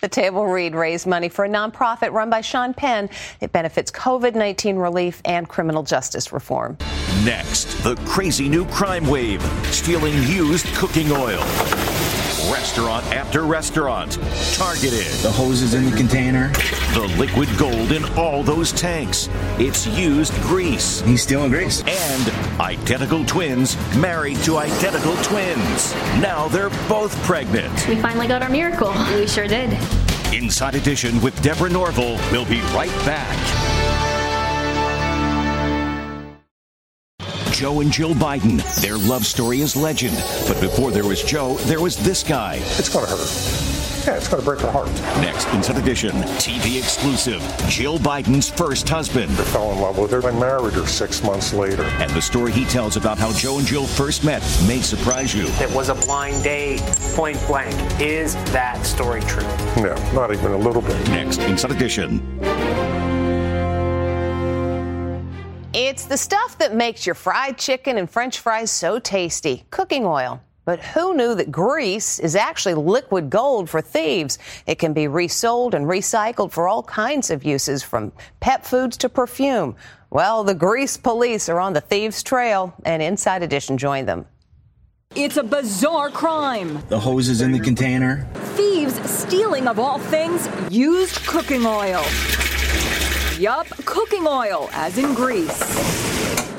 The 0.00 0.08
table 0.08 0.46
read 0.46 0.74
raised 0.74 1.06
money 1.06 1.28
for 1.28 1.44
a 1.44 1.48
nonprofit 1.48 2.12
run 2.12 2.30
by 2.30 2.40
Sean 2.40 2.74
Penn. 2.74 3.08
It 3.40 3.52
benefits 3.52 3.90
COVID 3.90 4.34
19 4.34 4.76
relief 4.76 5.20
and 5.24 5.48
criminal 5.48 5.82
justice 5.82 6.32
reform. 6.32 6.76
Next, 7.24 7.82
the 7.84 7.96
crazy 8.06 8.48
new 8.48 8.64
crime 8.66 9.06
wave 9.06 9.42
stealing 9.66 10.14
used 10.24 10.66
cooking 10.74 11.10
oil. 11.12 11.42
Restaurant 12.52 13.04
after 13.06 13.42
restaurant, 13.42 14.18
targeted. 14.54 15.06
The 15.22 15.30
hose 15.30 15.62
is 15.62 15.72
in 15.74 15.90
the 15.90 15.96
container. 15.96 16.48
The 16.92 17.12
liquid 17.18 17.48
gold 17.56 17.92
in 17.92 18.04
all 18.18 18.42
those 18.42 18.70
tanks. 18.70 19.28
It's 19.58 19.86
used 19.86 20.34
grease. 20.42 21.00
He's 21.00 21.22
stealing 21.22 21.50
grease. 21.50 21.82
And 21.86 22.60
identical 22.60 23.24
twins 23.24 23.76
married 23.96 24.36
to 24.44 24.58
identical 24.58 25.16
twins. 25.22 25.94
Now 26.20 26.48
they're 26.48 26.70
both 26.88 27.16
pregnant. 27.22 27.88
We 27.88 27.96
finally 27.96 28.26
got 28.26 28.42
our 28.42 28.50
miracle. 28.50 28.92
We 29.14 29.26
sure 29.26 29.48
did. 29.48 29.72
Inside 30.32 30.74
Edition 30.74 31.20
with 31.22 31.40
Deborah 31.42 31.70
Norville. 31.70 32.18
We'll 32.30 32.44
be 32.46 32.60
right 32.72 32.94
back. 33.06 33.73
Joe 37.54 37.80
and 37.82 37.92
Jill 37.92 38.14
Biden. 38.14 38.58
Their 38.80 38.98
love 38.98 39.24
story 39.24 39.60
is 39.60 39.76
legend. 39.76 40.16
But 40.48 40.60
before 40.60 40.90
there 40.90 41.04
was 41.04 41.22
Joe, 41.22 41.54
there 41.68 41.80
was 41.80 41.96
this 41.96 42.24
guy. 42.24 42.56
It's 42.56 42.88
going 42.88 43.06
to 43.06 43.12
hurt. 43.12 44.04
Yeah, 44.04 44.16
it's 44.16 44.26
going 44.26 44.42
to 44.42 44.44
break 44.44 44.58
her 44.60 44.72
heart. 44.72 44.92
Next, 45.22 45.46
Inside 45.54 45.78
Edition, 45.78 46.10
TV 46.36 46.78
exclusive. 46.78 47.40
Jill 47.68 47.98
Biden's 47.98 48.50
first 48.50 48.88
husband. 48.88 49.30
I 49.30 49.44
fell 49.44 49.70
in 49.70 49.78
love 49.80 49.98
with 49.98 50.10
her. 50.10 50.26
I 50.26 50.32
married 50.32 50.74
her 50.74 50.84
six 50.86 51.22
months 51.22 51.54
later. 51.54 51.84
And 51.84 52.10
the 52.10 52.20
story 52.20 52.50
he 52.50 52.64
tells 52.64 52.96
about 52.96 53.18
how 53.18 53.32
Joe 53.32 53.58
and 53.58 53.66
Jill 53.66 53.86
first 53.86 54.24
met 54.24 54.42
may 54.66 54.80
surprise 54.80 55.32
you. 55.32 55.46
It 55.64 55.72
was 55.72 55.90
a 55.90 55.94
blind 55.94 56.42
date, 56.42 56.80
point 57.14 57.38
blank. 57.46 57.72
Is 58.00 58.34
that 58.52 58.84
story 58.84 59.20
true? 59.22 59.44
No, 59.80 59.94
not 60.12 60.32
even 60.32 60.50
a 60.50 60.58
little 60.58 60.82
bit. 60.82 61.08
Next, 61.08 61.38
Inside 61.42 61.70
Edition. 61.70 62.18
It's 65.86 66.06
the 66.06 66.16
stuff 66.16 66.56
that 66.60 66.74
makes 66.74 67.04
your 67.04 67.14
fried 67.14 67.58
chicken 67.58 67.98
and 67.98 68.08
french 68.10 68.38
fries 68.38 68.70
so 68.70 68.98
tasty 68.98 69.66
cooking 69.70 70.06
oil. 70.06 70.42
But 70.64 70.80
who 70.80 71.12
knew 71.12 71.34
that 71.34 71.52
grease 71.52 72.18
is 72.18 72.34
actually 72.34 72.72
liquid 72.72 73.28
gold 73.28 73.68
for 73.68 73.82
thieves? 73.82 74.38
It 74.66 74.78
can 74.78 74.94
be 74.94 75.08
resold 75.08 75.74
and 75.74 75.84
recycled 75.84 76.52
for 76.52 76.68
all 76.68 76.84
kinds 76.84 77.30
of 77.30 77.44
uses, 77.44 77.82
from 77.82 78.12
pet 78.40 78.64
foods 78.64 78.96
to 78.96 79.10
perfume. 79.10 79.76
Well, 80.08 80.42
the 80.42 80.54
grease 80.54 80.96
police 80.96 81.50
are 81.50 81.60
on 81.60 81.74
the 81.74 81.82
thieves' 81.82 82.22
trail, 82.22 82.72
and 82.86 83.02
Inside 83.02 83.42
Edition 83.42 83.76
joined 83.76 84.08
them. 84.08 84.24
It's 85.14 85.36
a 85.36 85.44
bizarre 85.44 86.08
crime. 86.08 86.82
The 86.88 86.98
hose 86.98 87.28
is 87.28 87.42
in 87.42 87.52
the 87.52 87.60
container. 87.60 88.26
Thieves 88.56 88.98
stealing, 89.08 89.68
of 89.68 89.78
all 89.78 89.98
things, 89.98 90.48
used 90.70 91.16
cooking 91.26 91.66
oil. 91.66 92.02
Yup, 93.38 93.66
cooking 93.84 94.28
oil, 94.28 94.70
as 94.72 94.96
in 94.96 95.12
grease. 95.12 95.60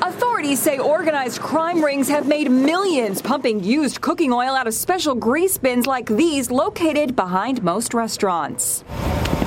Authorities 0.02 0.60
say 0.60 0.78
organized 0.78 1.40
crime 1.40 1.82
rings 1.82 2.06
have 2.06 2.28
made 2.28 2.50
millions 2.50 3.22
pumping 3.22 3.64
used 3.64 4.02
cooking 4.02 4.30
oil 4.30 4.54
out 4.54 4.66
of 4.66 4.74
special 4.74 5.14
grease 5.14 5.56
bins 5.56 5.86
like 5.86 6.04
these 6.04 6.50
located 6.50 7.16
behind 7.16 7.62
most 7.62 7.94
restaurants. 7.94 8.84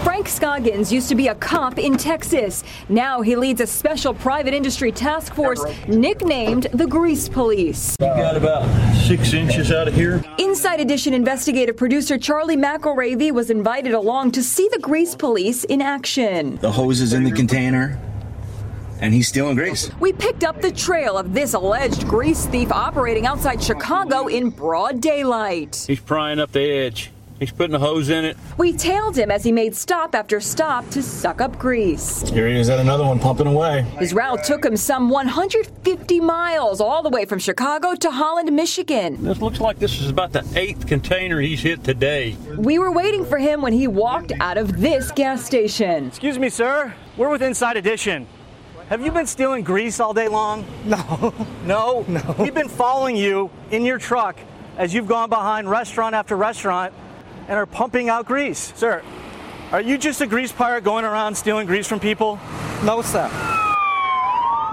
Frank 0.03 0.29
Scoggins 0.29 0.93
used 0.93 1.09
to 1.09 1.15
be 1.15 1.27
a 1.27 1.35
cop 1.35 1.77
in 1.77 1.97
Texas. 1.97 2.63
Now 2.87 3.21
he 3.21 3.35
leads 3.35 3.59
a 3.59 3.67
special 3.67 4.13
private 4.13 4.53
industry 4.53 4.93
task 4.93 5.33
force 5.35 5.61
nicknamed 5.87 6.67
the 6.73 6.87
Grease 6.87 7.27
Police. 7.27 7.97
You 7.99 8.07
got 8.07 8.37
about 8.37 8.63
six 8.95 9.33
inches 9.33 9.71
out 9.71 9.89
of 9.89 9.93
here. 9.93 10.23
Inside 10.37 10.79
Edition 10.79 11.13
investigative 11.13 11.75
producer 11.75 12.17
Charlie 12.17 12.55
McElravy 12.55 13.31
was 13.31 13.49
invited 13.49 13.93
along 13.93 14.31
to 14.31 14.43
see 14.43 14.69
the 14.71 14.79
Grease 14.79 15.15
Police 15.15 15.65
in 15.65 15.81
action. 15.81 16.55
The 16.57 16.71
hose 16.71 17.01
is 17.01 17.11
in 17.11 17.25
the 17.25 17.31
container. 17.31 17.99
And 19.01 19.13
he's 19.13 19.29
stealing 19.29 19.55
grease. 19.55 19.89
We 19.99 20.11
picked 20.11 20.43
up 20.43 20.61
the 20.61 20.71
trail 20.71 21.17
of 21.17 21.33
this 21.33 21.53
alleged 21.53 22.05
grease 22.07 22.45
thief 22.47 22.71
operating 22.71 23.25
outside 23.25 23.63
Chicago 23.63 24.27
in 24.27 24.49
broad 24.49 24.99
daylight. 24.99 25.85
He's 25.87 26.01
prying 26.01 26.39
up 26.39 26.51
the 26.51 26.69
edge. 26.69 27.11
He's 27.39 27.53
putting 27.53 27.73
a 27.73 27.79
hose 27.79 28.09
in 28.09 28.25
it. 28.25 28.35
We 28.57 28.73
tailed 28.73 29.17
him 29.17 29.31
as 29.31 29.45
he 29.45 29.53
made 29.53 29.73
stop 29.73 30.13
after 30.13 30.41
stop 30.41 30.89
to 30.89 31.01
suck 31.01 31.39
up 31.39 31.57
grease. 31.57 32.27
Here 32.29 32.49
he 32.49 32.59
is 32.59 32.69
at 32.69 32.79
another 32.79 33.05
one 33.05 33.17
pumping 33.17 33.47
away. 33.47 33.83
His 33.97 34.13
route 34.13 34.43
took 34.43 34.65
him 34.65 34.75
some 34.75 35.09
150 35.09 36.19
miles, 36.19 36.81
all 36.81 37.01
the 37.01 37.09
way 37.09 37.23
from 37.23 37.39
Chicago 37.39 37.95
to 37.95 38.11
Holland, 38.11 38.53
Michigan. 38.53 39.23
This 39.23 39.39
looks 39.39 39.61
like 39.61 39.79
this 39.79 40.01
is 40.01 40.09
about 40.09 40.33
the 40.33 40.45
eighth 40.55 40.85
container 40.85 41.39
he's 41.39 41.61
hit 41.61 41.81
today. 41.85 42.35
We 42.57 42.77
were 42.77 42.91
waiting 42.91 43.23
for 43.23 43.37
him 43.37 43.61
when 43.61 43.71
he 43.71 43.87
walked 43.87 44.33
out 44.41 44.57
of 44.57 44.81
this 44.81 45.09
gas 45.11 45.45
station. 45.45 46.07
Excuse 46.07 46.37
me, 46.37 46.49
sir. 46.49 46.93
We're 47.15 47.29
with 47.29 47.41
Inside 47.41 47.77
Edition. 47.77 48.27
Have 48.89 49.01
you 49.05 49.11
been 49.11 49.27
stealing 49.27 49.63
grease 49.63 50.01
all 50.01 50.13
day 50.13 50.27
long? 50.27 50.65
No. 50.83 51.33
No? 51.63 52.03
No. 52.07 52.35
We've 52.37 52.53
been 52.53 52.67
following 52.67 53.15
you 53.15 53.49
in 53.71 53.85
your 53.85 53.97
truck 53.97 54.37
as 54.77 54.93
you've 54.93 55.07
gone 55.07 55.29
behind 55.29 55.69
restaurant 55.69 56.15
after 56.15 56.35
restaurant 56.35 56.93
and 57.49 57.57
are 57.57 57.65
pumping 57.65 58.07
out 58.09 58.25
grease. 58.25 58.71
Sir, 58.75 59.01
are 59.71 59.81
you 59.81 59.97
just 59.97 60.21
a 60.21 60.27
grease 60.27 60.51
pirate 60.51 60.83
going 60.83 61.03
around 61.03 61.35
stealing 61.35 61.67
grease 61.67 61.87
from 61.87 61.99
people? 61.99 62.39
No, 62.83 63.01
sir. 63.01 63.27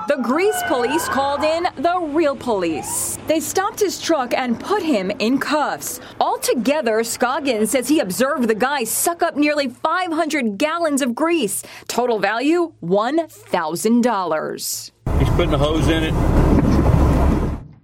The 0.09 0.19
grease 0.23 0.63
police 0.69 1.09
called 1.09 1.43
in 1.43 1.67
the 1.79 1.99
real 1.99 2.37
police. 2.37 3.19
They 3.27 3.41
stopped 3.41 3.81
his 3.81 4.01
truck 4.01 4.33
and 4.35 4.61
put 4.61 4.83
him 4.83 5.11
in 5.19 5.39
cuffs. 5.39 6.01
Altogether, 6.21 7.03
Scoggins 7.03 7.73
says 7.73 7.89
he 7.89 7.99
observed 7.99 8.47
the 8.47 8.55
guy 8.55 8.85
suck 8.85 9.23
up 9.23 9.37
nearly 9.37 9.69
500 9.69 10.59
gallons 10.59 11.03
of 11.03 11.17
grease. 11.17 11.65
Total 11.89 12.21
value 12.21 12.73
$1,000. 12.85 14.91
He's 15.19 15.31
putting 15.31 15.55
a 15.55 15.59
hose 15.59 15.89
in 15.89 16.05
it. 16.05 16.46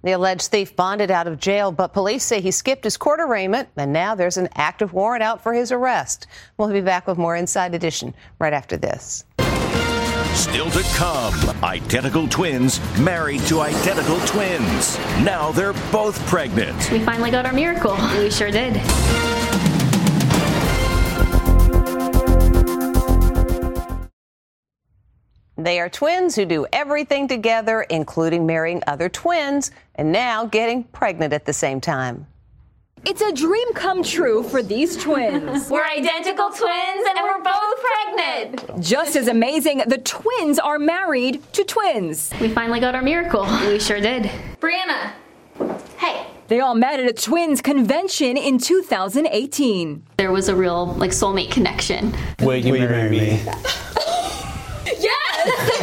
The 0.03 0.11
alleged 0.11 0.51
thief 0.51 0.75
bonded 0.75 1.11
out 1.11 1.27
of 1.27 1.39
jail, 1.39 1.71
but 1.71 1.93
police 1.93 2.25
say 2.25 2.41
he 2.41 2.51
skipped 2.51 2.83
his 2.83 2.97
court 2.97 3.21
arraignment, 3.21 3.69
and 3.77 3.93
now 3.93 4.15
there's 4.15 4.35
an 4.35 4.49
active 4.55 4.91
warrant 4.91 5.23
out 5.23 5.41
for 5.41 5.53
his 5.53 5.71
arrest. 5.71 6.27
We'll 6.57 6.73
be 6.73 6.81
back 6.81 7.07
with 7.07 7.17
more 7.17 7.37
Inside 7.37 7.73
Edition 7.73 8.13
right 8.37 8.51
after 8.51 8.75
this. 8.75 9.23
Still 10.33 10.69
to 10.71 10.83
come, 10.95 11.63
identical 11.63 12.27
twins 12.27 12.81
married 12.99 13.41
to 13.41 13.61
identical 13.61 14.19
twins. 14.27 14.97
Now 15.23 15.53
they're 15.53 15.73
both 15.89 16.19
pregnant. 16.27 16.91
We 16.91 16.99
finally 16.99 17.31
got 17.31 17.45
our 17.45 17.53
miracle. 17.53 17.95
We 18.17 18.29
sure 18.29 18.51
did. 18.51 18.73
They 25.57 25.79
are 25.79 25.89
twins 25.89 26.35
who 26.35 26.45
do 26.45 26.65
everything 26.73 27.27
together, 27.27 27.81
including 27.83 28.45
marrying 28.45 28.81
other 28.87 29.07
twins, 29.07 29.71
and 29.95 30.11
now 30.11 30.45
getting 30.45 30.83
pregnant 30.85 31.31
at 31.31 31.45
the 31.45 31.53
same 31.53 31.79
time. 31.79 32.25
It's 33.05 33.21
a 33.21 33.33
dream 33.33 33.73
come 33.73 34.01
true 34.01 34.43
for 34.43 34.63
these 34.63 34.95
twins. 34.95 35.69
We're 35.69 35.85
identical 35.85 36.49
twins 36.49 37.05
and 37.09 37.19
we're 37.21 37.43
both 37.43 37.81
pregnant. 37.81 38.81
Just 38.81 39.17
as 39.17 39.27
amazing, 39.27 39.83
the 39.87 39.97
twins 39.97 40.57
are 40.57 40.79
married 40.79 41.41
to 41.53 41.65
twins. 41.65 42.31
We 42.39 42.47
finally 42.47 42.79
got 42.79 42.95
our 42.95 43.01
miracle. 43.01 43.45
We 43.67 43.79
sure 43.79 43.99
did. 43.99 44.31
Brianna, 44.61 45.11
hey. 45.97 46.25
They 46.47 46.61
all 46.61 46.75
met 46.75 47.01
at 47.01 47.09
a 47.09 47.13
twins 47.13 47.61
convention 47.61 48.37
in 48.37 48.57
2018. 48.57 50.03
There 50.15 50.31
was 50.31 50.47
a 50.47 50.55
real 50.55 50.85
like 50.93 51.11
soulmate 51.11 51.51
connection. 51.51 52.15
Will 52.39 52.55
you 52.55 52.71
marry 52.71 53.09
me? 53.09 53.41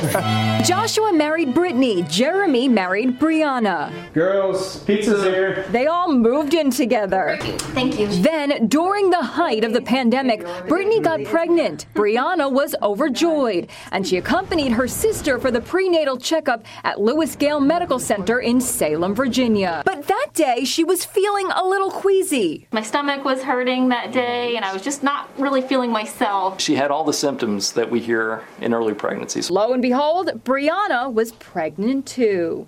Joshua 0.64 1.12
married 1.12 1.52
Brittany. 1.52 2.02
Jeremy 2.04 2.68
married 2.68 3.18
Brianna. 3.18 3.92
Girls, 4.14 4.82
pizza's 4.84 5.22
here. 5.22 5.66
They 5.70 5.86
all 5.88 6.10
moved 6.10 6.54
in 6.54 6.70
together. 6.70 7.36
Thank 7.40 7.98
you. 7.98 8.06
Then, 8.06 8.66
during 8.68 9.10
the 9.10 9.22
height 9.22 9.62
of 9.62 9.74
the 9.74 9.82
pandemic, 9.82 10.46
Brittany 10.66 11.00
got 11.00 11.24
pregnant. 11.24 11.84
Brianna 11.94 12.50
was 12.50 12.74
overjoyed, 12.82 13.68
and 13.92 14.06
she 14.06 14.16
accompanied 14.16 14.72
her 14.72 14.88
sister 14.88 15.38
for 15.38 15.50
the 15.50 15.60
prenatal 15.60 16.16
checkup 16.16 16.64
at 16.82 16.96
LewisGale 16.96 17.64
Medical 17.64 17.98
Center 17.98 18.40
in 18.40 18.58
Salem, 18.58 19.14
Virginia. 19.14 19.82
But 19.84 20.06
that 20.06 20.28
day, 20.32 20.64
she 20.64 20.82
was 20.82 21.04
feeling 21.04 21.50
a 21.54 21.62
little 21.62 21.90
queasy. 21.90 22.66
My 22.72 22.82
stomach 22.82 23.24
was 23.24 23.42
hurting 23.42 23.90
that 23.90 24.12
day, 24.12 24.56
and 24.56 24.64
I 24.64 24.72
was 24.72 24.80
just 24.80 25.02
not 25.02 25.28
really 25.38 25.60
feeling 25.60 25.90
myself. 25.90 26.58
She 26.58 26.74
had 26.74 26.90
all 26.90 27.04
the 27.04 27.12
symptoms 27.12 27.72
that 27.72 27.90
we 27.90 28.00
hear 28.00 28.44
in 28.62 28.72
early 28.72 28.94
pregnancies. 28.94 29.50
Lo 29.50 29.72
and 29.72 29.82
behold, 29.82 29.89
Brianna 29.90 31.12
was 31.12 31.32
pregnant 31.32 32.06
too. 32.06 32.66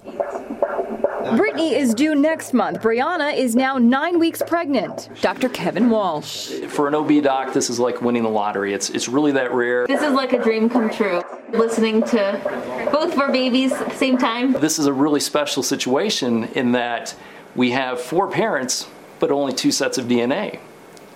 Brittany 1.36 1.74
is 1.74 1.94
due 1.94 2.14
next 2.14 2.52
month. 2.52 2.82
Brianna 2.82 3.34
is 3.36 3.54
now 3.54 3.78
nine 3.78 4.18
weeks 4.18 4.42
pregnant. 4.46 5.08
Dr. 5.20 5.48
Kevin 5.48 5.88
Walsh. 5.88 6.48
For 6.68 6.88
an 6.88 6.94
OB 6.94 7.22
doc, 7.22 7.52
this 7.52 7.70
is 7.70 7.78
like 7.78 8.02
winning 8.02 8.24
the 8.24 8.28
lottery. 8.28 8.74
It's 8.74 8.90
it's 8.90 9.08
really 9.08 9.32
that 9.32 9.52
rare. 9.52 9.86
This 9.86 10.02
is 10.02 10.12
like 10.12 10.32
a 10.32 10.42
dream 10.42 10.68
come 10.68 10.90
true. 10.90 11.22
Listening 11.50 12.02
to 12.04 12.88
both 12.92 13.12
of 13.12 13.18
our 13.18 13.30
babies 13.30 13.72
at 13.72 13.88
the 13.88 13.96
same 13.96 14.18
time. 14.18 14.52
This 14.52 14.78
is 14.78 14.86
a 14.86 14.92
really 14.92 15.20
special 15.20 15.62
situation 15.62 16.44
in 16.54 16.72
that 16.72 17.14
we 17.54 17.70
have 17.70 18.00
four 18.00 18.28
parents, 18.28 18.88
but 19.20 19.30
only 19.30 19.52
two 19.52 19.70
sets 19.70 19.98
of 19.98 20.06
DNA. 20.06 20.58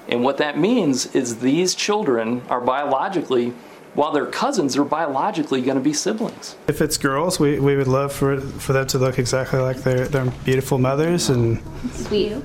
And 0.09 0.23
what 0.23 0.37
that 0.39 0.57
means 0.57 1.15
is 1.17 1.41
these 1.41 1.75
children 1.75 2.43
are 2.49 2.61
biologically 2.61 3.55
while 3.97 4.13
they're 4.13 4.27
cousins, 4.27 4.75
they're 4.75 4.85
biologically 4.85 5.63
going 5.63 5.77
to 5.77 5.83
be 5.83 5.93
siblings. 5.93 6.57
If 6.69 6.81
it's 6.81 6.97
girls, 6.97 7.41
we, 7.41 7.59
we 7.59 7.77
would 7.77 7.89
love 7.89 8.13
for 8.13 8.41
for 8.41 8.73
them 8.73 8.87
to 8.89 8.99
look 8.99 9.19
exactly 9.19 9.59
like 9.59 9.79
their, 9.79 10.07
their 10.07 10.27
beautiful 10.45 10.79
mothers 10.79 11.29
and 11.31 11.61
sweet. 11.93 12.37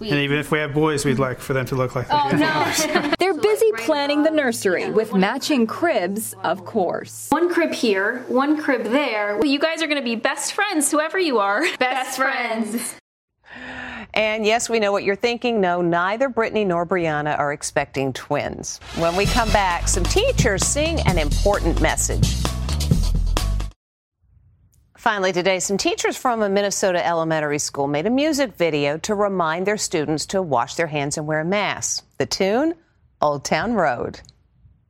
And 0.00 0.20
even 0.20 0.38
if 0.38 0.52
we 0.52 0.60
have 0.60 0.74
boys, 0.74 1.04
we'd 1.04 1.18
like 1.18 1.40
for 1.40 1.54
them 1.54 1.66
to 1.66 1.74
look 1.74 1.96
like 1.96 2.06
Oh, 2.10 2.30
no. 2.30 3.12
They're 3.18 3.34
busy 3.34 3.72
planning 3.78 4.22
the 4.22 4.30
nursery 4.30 4.90
with 4.90 5.12
matching 5.12 5.66
cribs, 5.66 6.34
of 6.44 6.64
course. 6.64 7.26
One 7.30 7.52
crib 7.52 7.72
here, 7.72 8.24
one 8.28 8.60
crib 8.62 8.84
there. 8.84 9.34
Well, 9.36 9.46
you 9.46 9.58
guys 9.58 9.82
are 9.82 9.86
going 9.88 9.98
to 9.98 10.04
be 10.04 10.14
best 10.14 10.52
friends, 10.52 10.90
whoever 10.90 11.18
you 11.18 11.38
are. 11.40 11.64
Best, 11.78 12.16
friends. 12.16 12.94
And 14.18 14.44
yes, 14.44 14.68
we 14.68 14.80
know 14.80 14.90
what 14.90 15.04
you're 15.04 15.14
thinking. 15.14 15.60
No, 15.60 15.80
neither 15.80 16.28
Brittany 16.28 16.64
nor 16.64 16.84
Brianna 16.84 17.38
are 17.38 17.52
expecting 17.52 18.12
twins. 18.12 18.80
When 18.96 19.14
we 19.14 19.26
come 19.26 19.48
back, 19.52 19.86
some 19.86 20.02
teachers 20.02 20.66
sing 20.66 20.98
an 21.06 21.18
important 21.18 21.80
message. 21.80 22.28
Finally, 24.96 25.32
today, 25.32 25.60
some 25.60 25.76
teachers 25.76 26.16
from 26.16 26.42
a 26.42 26.48
Minnesota 26.48 27.06
elementary 27.06 27.60
school 27.60 27.86
made 27.86 28.06
a 28.06 28.10
music 28.10 28.56
video 28.56 28.98
to 28.98 29.14
remind 29.14 29.68
their 29.68 29.76
students 29.76 30.26
to 30.26 30.42
wash 30.42 30.74
their 30.74 30.88
hands 30.88 31.16
and 31.16 31.24
wear 31.24 31.44
masks. 31.44 32.02
The 32.18 32.26
tune, 32.26 32.74
Old 33.22 33.44
Town 33.44 33.74
Road. 33.74 34.20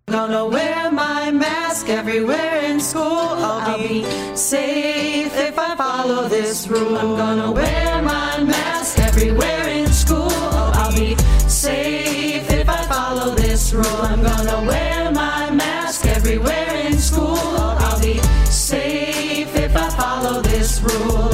I'm 0.09 0.15
gonna 0.15 0.47
wear 0.47 0.91
my 0.91 1.31
mask 1.31 1.91
everywhere 1.91 2.63
in 2.63 2.81
school. 2.81 3.05
I'll 3.05 3.77
be 3.77 4.05
safe 4.35 5.37
if 5.37 5.59
I 5.59 5.77
follow 5.77 6.29
this 6.29 6.67
rule. 6.67 6.97
I'm 6.97 7.15
gonna 7.15 7.53
wear 7.53 8.01
my 8.01 8.43
mask 8.43 8.78
everywhere 9.09 9.69
in 9.69 9.91
school. 9.91 10.29
Oh, 10.31 10.73
I'll 10.75 10.95
be 10.95 11.17
safe 11.49 12.51
if 12.51 12.69
I 12.69 12.83
follow 12.85 13.35
this 13.35 13.73
rule. 13.73 14.03
I'm 14.11 14.23
gonna 14.23 14.67
wear 14.67 15.11
my 15.11 15.51
mask 15.51 16.07
everywhere 16.07 16.75
in 16.87 16.99
school. 16.99 17.39
Oh, 17.39 17.77
I'll 17.81 18.01
be 18.01 18.19
safe 18.51 19.55
if 19.57 19.75
I 19.75 19.89
follow 19.91 20.43
this 20.43 20.83
rule. 20.83 21.33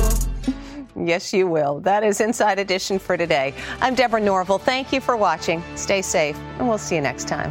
Yes, 1.06 1.32
you 1.32 1.48
will. 1.48 1.80
That 1.80 2.04
is 2.04 2.20
Inside 2.20 2.58
Edition 2.60 2.98
for 3.00 3.16
today. 3.16 3.52
I'm 3.80 3.94
Deborah 3.94 4.20
Norville. 4.20 4.58
Thank 4.58 4.92
you 4.92 5.00
for 5.00 5.16
watching. 5.16 5.62
Stay 5.74 6.00
safe, 6.00 6.38
and 6.58 6.68
we'll 6.68 6.78
see 6.78 6.94
you 6.94 7.00
next 7.02 7.26
time. 7.26 7.50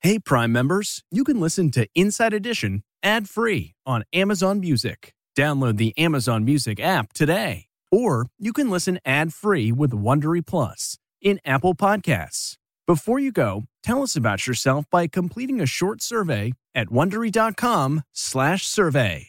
Hey, 0.00 0.18
Prime 0.18 0.52
members, 0.52 1.02
you 1.10 1.24
can 1.24 1.40
listen 1.40 1.70
to 1.72 1.88
Inside 1.94 2.32
Edition 2.32 2.84
ad 3.02 3.28
free 3.28 3.74
on 3.84 4.04
Amazon 4.12 4.60
Music. 4.60 5.12
Download 5.36 5.76
the 5.76 5.96
Amazon 5.98 6.44
Music 6.44 6.80
app 6.80 7.12
today. 7.12 7.66
Or 7.90 8.26
you 8.38 8.52
can 8.52 8.70
listen 8.70 8.98
ad 9.04 9.32
free 9.32 9.70
with 9.72 9.92
Wondery 9.92 10.44
Plus 10.44 10.96
in 11.20 11.40
Apple 11.44 11.74
Podcasts. 11.74 12.56
Before 12.86 13.18
you 13.18 13.32
go, 13.32 13.64
tell 13.82 14.02
us 14.02 14.16
about 14.16 14.46
yourself 14.46 14.84
by 14.90 15.06
completing 15.06 15.60
a 15.60 15.66
short 15.66 16.02
survey 16.02 16.52
at 16.74 16.88
wondery.com/slash 16.88 18.66
survey. 18.66 19.28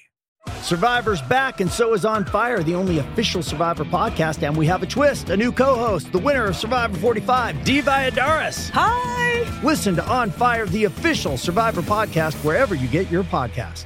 Survivor's 0.61 1.21
back, 1.23 1.59
and 1.61 1.71
so 1.71 1.93
is 1.93 2.05
On 2.05 2.25
Fire, 2.25 2.61
the 2.61 2.75
only 2.75 2.99
official 2.99 3.41
Survivor 3.41 3.85
podcast. 3.85 4.45
And 4.45 4.55
we 4.55 4.65
have 4.67 4.83
a 4.83 4.85
twist 4.85 5.29
a 5.29 5.37
new 5.37 5.51
co 5.51 5.75
host, 5.75 6.11
the 6.11 6.19
winner 6.19 6.45
of 6.45 6.55
Survivor 6.55 6.97
45, 6.97 7.63
Dee 7.63 7.81
Valladares. 7.81 8.69
Hi! 8.73 9.61
Listen 9.63 9.95
to 9.95 10.05
On 10.07 10.29
Fire, 10.29 10.65
the 10.65 10.83
official 10.83 11.37
Survivor 11.37 11.81
podcast, 11.81 12.33
wherever 12.43 12.75
you 12.75 12.87
get 12.87 13.09
your 13.09 13.23
podcast. 13.23 13.85